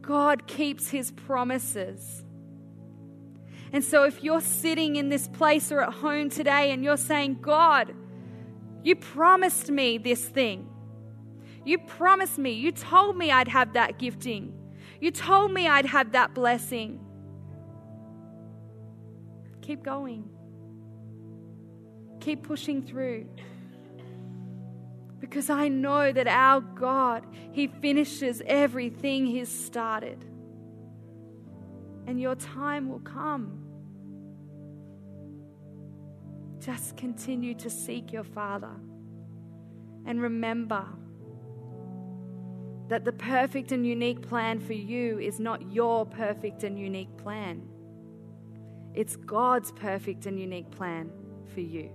God 0.00 0.46
keeps 0.46 0.88
his 0.88 1.10
promises. 1.10 2.24
And 3.72 3.84
so, 3.84 4.04
if 4.04 4.22
you're 4.24 4.40
sitting 4.40 4.96
in 4.96 5.10
this 5.10 5.28
place 5.28 5.70
or 5.70 5.82
at 5.82 5.92
home 5.92 6.30
today 6.30 6.72
and 6.72 6.82
you're 6.82 6.96
saying, 6.96 7.38
God, 7.42 7.94
you 8.82 8.96
promised 8.96 9.70
me 9.70 9.98
this 9.98 10.24
thing. 10.24 10.66
You 11.68 11.76
promised 11.76 12.38
me. 12.38 12.52
You 12.52 12.72
told 12.72 13.18
me 13.18 13.30
I'd 13.30 13.48
have 13.48 13.74
that 13.74 13.98
gifting. 13.98 14.54
You 15.02 15.10
told 15.10 15.52
me 15.52 15.68
I'd 15.68 15.84
have 15.84 16.12
that 16.12 16.32
blessing. 16.32 16.98
keep 19.60 19.82
going. 19.82 20.24
Keep 22.20 22.44
pushing 22.44 22.80
through. 22.82 23.26
Because 25.20 25.50
I 25.50 25.68
know 25.68 26.10
that 26.10 26.26
our 26.26 26.62
God, 26.62 27.26
He 27.52 27.66
finishes 27.66 28.40
everything 28.46 29.26
He's 29.26 29.50
started. 29.50 30.24
And 32.06 32.18
your 32.18 32.34
time 32.34 32.88
will 32.88 33.00
come. 33.00 33.62
Just 36.60 36.96
continue 36.96 37.52
to 37.56 37.68
seek 37.68 38.10
your 38.10 38.24
Father. 38.24 38.72
And 40.06 40.22
remember 40.22 40.86
that 42.88 43.04
the 43.04 43.12
perfect 43.12 43.70
and 43.72 43.86
unique 43.86 44.22
plan 44.22 44.58
for 44.58 44.72
you 44.72 45.18
is 45.18 45.38
not 45.38 45.72
your 45.72 46.06
perfect 46.06 46.64
and 46.64 46.78
unique 46.78 47.14
plan, 47.18 47.62
it's 48.94 49.14
God's 49.16 49.70
perfect 49.72 50.26
and 50.26 50.40
unique 50.40 50.70
plan 50.70 51.10
for 51.54 51.60
you. 51.60 51.90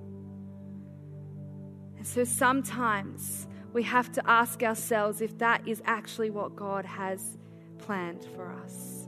And 1.97 2.05
so 2.05 2.23
sometimes 2.23 3.47
we 3.73 3.83
have 3.83 4.11
to 4.13 4.29
ask 4.29 4.61
ourselves 4.61 5.21
if 5.21 5.37
that 5.39 5.67
is 5.67 5.81
actually 5.85 6.29
what 6.29 6.55
God 6.55 6.85
has 6.85 7.37
planned 7.79 8.25
for 8.35 8.51
us. 8.51 9.07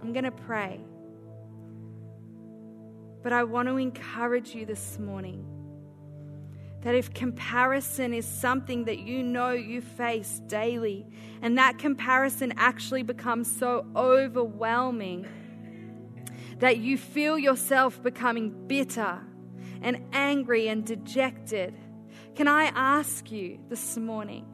I'm 0.00 0.12
going 0.12 0.24
to 0.24 0.30
pray. 0.30 0.80
But 3.22 3.32
I 3.32 3.44
want 3.44 3.68
to 3.68 3.76
encourage 3.76 4.54
you 4.54 4.64
this 4.64 4.98
morning 4.98 5.44
that 6.82 6.94
if 6.94 7.12
comparison 7.12 8.14
is 8.14 8.24
something 8.24 8.84
that 8.84 9.00
you 9.00 9.22
know 9.22 9.50
you 9.50 9.80
face 9.80 10.40
daily, 10.46 11.06
and 11.42 11.58
that 11.58 11.78
comparison 11.78 12.54
actually 12.56 13.02
becomes 13.02 13.54
so 13.54 13.86
overwhelming 13.94 15.26
that 16.58 16.78
you 16.78 16.96
feel 16.96 17.38
yourself 17.38 18.02
becoming 18.02 18.66
bitter 18.66 19.20
and 19.82 20.04
angry 20.12 20.68
and 20.68 20.86
dejected, 20.86 21.74
can 22.34 22.48
I 22.48 22.64
ask 22.74 23.30
you 23.30 23.58
this 23.68 23.96
morning? 23.96 24.46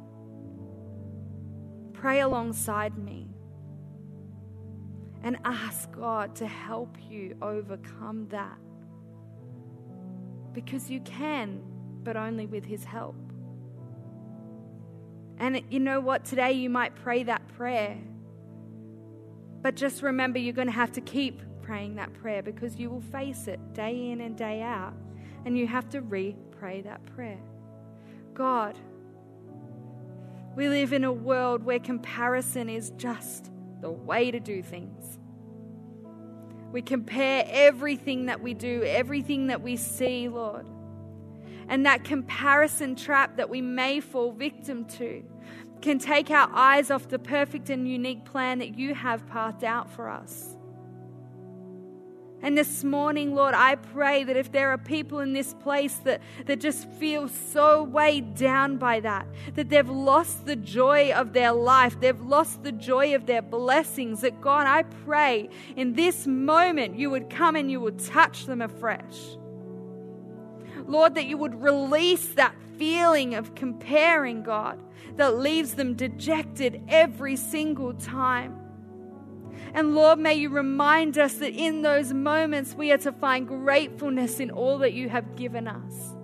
Pray 1.92 2.20
alongside 2.20 2.98
me 2.98 3.28
and 5.22 5.36
ask 5.44 5.90
God 5.92 6.36
to 6.36 6.46
help 6.46 6.96
you 7.08 7.36
overcome 7.42 8.28
that. 8.30 8.58
Because 10.52 10.90
you 10.90 11.00
can, 11.00 11.60
but 12.06 12.16
only 12.16 12.46
with 12.46 12.64
His 12.64 12.84
help. 12.84 13.16
And 15.38 15.60
you 15.68 15.80
know 15.80 16.00
what? 16.00 16.24
Today 16.24 16.52
you 16.52 16.70
might 16.70 16.94
pray 16.94 17.24
that 17.24 17.46
prayer. 17.48 17.98
But 19.60 19.74
just 19.74 20.02
remember, 20.02 20.38
you're 20.38 20.54
going 20.54 20.68
to 20.68 20.72
have 20.72 20.92
to 20.92 21.00
keep 21.00 21.42
praying 21.62 21.96
that 21.96 22.14
prayer 22.14 22.44
because 22.44 22.76
you 22.76 22.88
will 22.90 23.00
face 23.00 23.48
it 23.48 23.74
day 23.74 24.10
in 24.12 24.20
and 24.20 24.38
day 24.38 24.62
out 24.62 24.94
and 25.44 25.58
you 25.58 25.66
have 25.66 25.88
to 25.90 26.00
re 26.00 26.36
pray 26.52 26.80
that 26.82 27.04
prayer. 27.06 27.40
God, 28.34 28.78
we 30.54 30.68
live 30.68 30.92
in 30.92 31.02
a 31.02 31.12
world 31.12 31.64
where 31.64 31.80
comparison 31.80 32.70
is 32.70 32.90
just 32.96 33.50
the 33.80 33.90
way 33.90 34.30
to 34.30 34.38
do 34.38 34.62
things. 34.62 35.18
We 36.70 36.82
compare 36.82 37.44
everything 37.48 38.26
that 38.26 38.40
we 38.40 38.54
do, 38.54 38.84
everything 38.84 39.48
that 39.48 39.60
we 39.60 39.76
see, 39.76 40.28
Lord. 40.28 40.66
And 41.68 41.84
that 41.86 42.04
comparison 42.04 42.94
trap 42.94 43.36
that 43.36 43.48
we 43.48 43.60
may 43.60 44.00
fall 44.00 44.32
victim 44.32 44.84
to 44.96 45.24
can 45.80 45.98
take 45.98 46.30
our 46.30 46.50
eyes 46.52 46.90
off 46.90 47.08
the 47.08 47.18
perfect 47.18 47.70
and 47.70 47.88
unique 47.88 48.24
plan 48.24 48.58
that 48.58 48.78
you 48.78 48.94
have 48.94 49.26
pathed 49.28 49.64
out 49.64 49.90
for 49.90 50.08
us. 50.08 50.56
And 52.42 52.56
this 52.56 52.84
morning, 52.84 53.34
Lord, 53.34 53.54
I 53.54 53.76
pray 53.76 54.22
that 54.22 54.36
if 54.36 54.52
there 54.52 54.70
are 54.70 54.78
people 54.78 55.20
in 55.20 55.32
this 55.32 55.54
place 55.54 55.94
that, 56.04 56.20
that 56.44 56.60
just 56.60 56.88
feel 56.92 57.28
so 57.28 57.82
weighed 57.82 58.34
down 58.34 58.76
by 58.76 59.00
that, 59.00 59.26
that 59.54 59.68
they've 59.70 59.88
lost 59.88 60.44
the 60.44 60.54
joy 60.54 61.12
of 61.12 61.32
their 61.32 61.52
life, 61.52 61.98
they've 61.98 62.20
lost 62.20 62.62
the 62.62 62.72
joy 62.72 63.14
of 63.14 63.26
their 63.26 63.42
blessings, 63.42 64.20
that 64.20 64.40
God, 64.40 64.66
I 64.66 64.82
pray 64.82 65.48
in 65.76 65.94
this 65.94 66.26
moment 66.26 66.98
you 66.98 67.10
would 67.10 67.30
come 67.30 67.56
and 67.56 67.70
you 67.70 67.80
would 67.80 67.98
touch 67.98 68.46
them 68.46 68.60
afresh. 68.60 69.36
Lord, 70.86 71.14
that 71.14 71.26
you 71.26 71.36
would 71.36 71.60
release 71.60 72.26
that 72.34 72.54
feeling 72.78 73.34
of 73.34 73.54
comparing, 73.54 74.42
God, 74.42 74.80
that 75.16 75.38
leaves 75.38 75.74
them 75.74 75.94
dejected 75.94 76.82
every 76.88 77.36
single 77.36 77.94
time. 77.94 78.58
And 79.74 79.94
Lord, 79.94 80.18
may 80.18 80.34
you 80.34 80.48
remind 80.48 81.18
us 81.18 81.34
that 81.34 81.52
in 81.52 81.82
those 81.82 82.12
moments 82.12 82.74
we 82.74 82.92
are 82.92 82.98
to 82.98 83.12
find 83.12 83.46
gratefulness 83.46 84.40
in 84.40 84.50
all 84.50 84.78
that 84.78 84.92
you 84.92 85.08
have 85.08 85.36
given 85.36 85.68
us. 85.68 86.14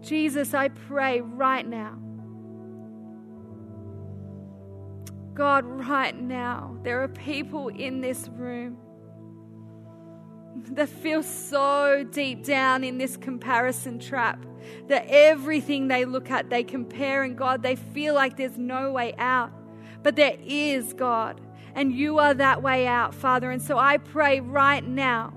Jesus, 0.00 0.54
I 0.54 0.68
pray 0.68 1.20
right 1.20 1.66
now. 1.66 1.98
God, 5.34 5.64
right 5.64 6.18
now, 6.18 6.76
there 6.82 7.02
are 7.02 7.08
people 7.08 7.68
in 7.68 8.00
this 8.00 8.28
room 8.28 8.76
that 10.54 10.88
feel 10.88 11.22
so 11.22 12.04
deep 12.10 12.44
down 12.44 12.84
in 12.84 12.98
this 12.98 13.16
comparison 13.16 13.98
trap 13.98 14.44
that 14.88 15.04
everything 15.08 15.88
they 15.88 16.04
look 16.04 16.30
at, 16.30 16.50
they 16.50 16.64
compare, 16.64 17.22
and 17.22 17.36
God, 17.36 17.62
they 17.62 17.76
feel 17.76 18.14
like 18.14 18.36
there's 18.36 18.58
no 18.58 18.92
way 18.92 19.14
out. 19.18 19.50
But 20.02 20.16
there 20.16 20.36
is, 20.44 20.92
God, 20.92 21.40
and 21.74 21.92
you 21.92 22.18
are 22.18 22.34
that 22.34 22.62
way 22.62 22.86
out, 22.86 23.14
Father. 23.14 23.50
And 23.50 23.60
so 23.60 23.78
I 23.78 23.98
pray 23.98 24.40
right 24.40 24.84
now 24.86 25.32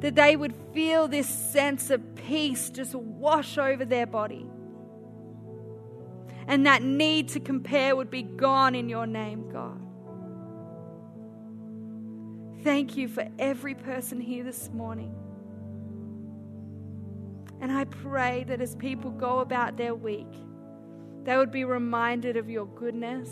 that 0.00 0.14
they 0.14 0.36
would 0.36 0.54
feel 0.72 1.08
this 1.08 1.28
sense 1.28 1.90
of 1.90 2.14
peace 2.14 2.70
just 2.70 2.94
wash 2.94 3.58
over 3.58 3.84
their 3.84 4.06
body. 4.06 4.46
And 6.46 6.66
that 6.66 6.82
need 6.82 7.28
to 7.30 7.40
compare 7.40 7.96
would 7.96 8.10
be 8.10 8.22
gone 8.22 8.74
in 8.74 8.88
your 8.88 9.06
name, 9.06 9.50
God. 9.50 9.80
Thank 12.64 12.96
you 12.96 13.08
for 13.08 13.28
every 13.38 13.74
person 13.74 14.18
here 14.18 14.42
this 14.42 14.70
morning. 14.70 15.14
And 17.60 17.70
I 17.70 17.84
pray 17.84 18.44
that 18.48 18.62
as 18.62 18.74
people 18.74 19.10
go 19.10 19.40
about 19.40 19.76
their 19.76 19.94
week, 19.94 20.32
they 21.24 21.36
would 21.36 21.50
be 21.50 21.64
reminded 21.64 22.38
of 22.38 22.48
your 22.48 22.66
goodness 22.66 23.28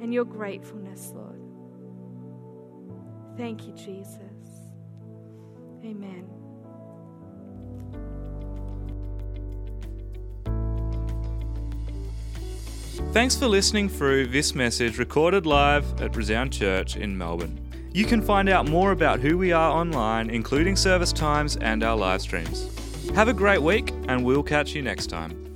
and 0.00 0.12
your 0.12 0.24
gratefulness, 0.24 1.12
Lord. 1.14 1.40
Thank 3.36 3.66
you, 3.66 3.74
Jesus. 3.74 4.18
Amen. 5.84 6.39
Thanks 13.12 13.36
for 13.36 13.48
listening 13.48 13.88
through 13.88 14.28
this 14.28 14.54
message 14.54 14.96
recorded 14.96 15.44
live 15.44 16.00
at 16.00 16.14
Resound 16.14 16.52
Church 16.52 16.94
in 16.94 17.18
Melbourne. 17.18 17.58
You 17.92 18.04
can 18.04 18.22
find 18.22 18.48
out 18.48 18.68
more 18.68 18.92
about 18.92 19.18
who 19.18 19.36
we 19.36 19.50
are 19.50 19.72
online, 19.72 20.30
including 20.30 20.76
service 20.76 21.12
times 21.12 21.56
and 21.56 21.82
our 21.82 21.96
live 21.96 22.22
streams. 22.22 22.70
Have 23.16 23.26
a 23.26 23.32
great 23.32 23.60
week, 23.60 23.92
and 24.06 24.24
we'll 24.24 24.44
catch 24.44 24.76
you 24.76 24.82
next 24.82 25.08
time. 25.08 25.49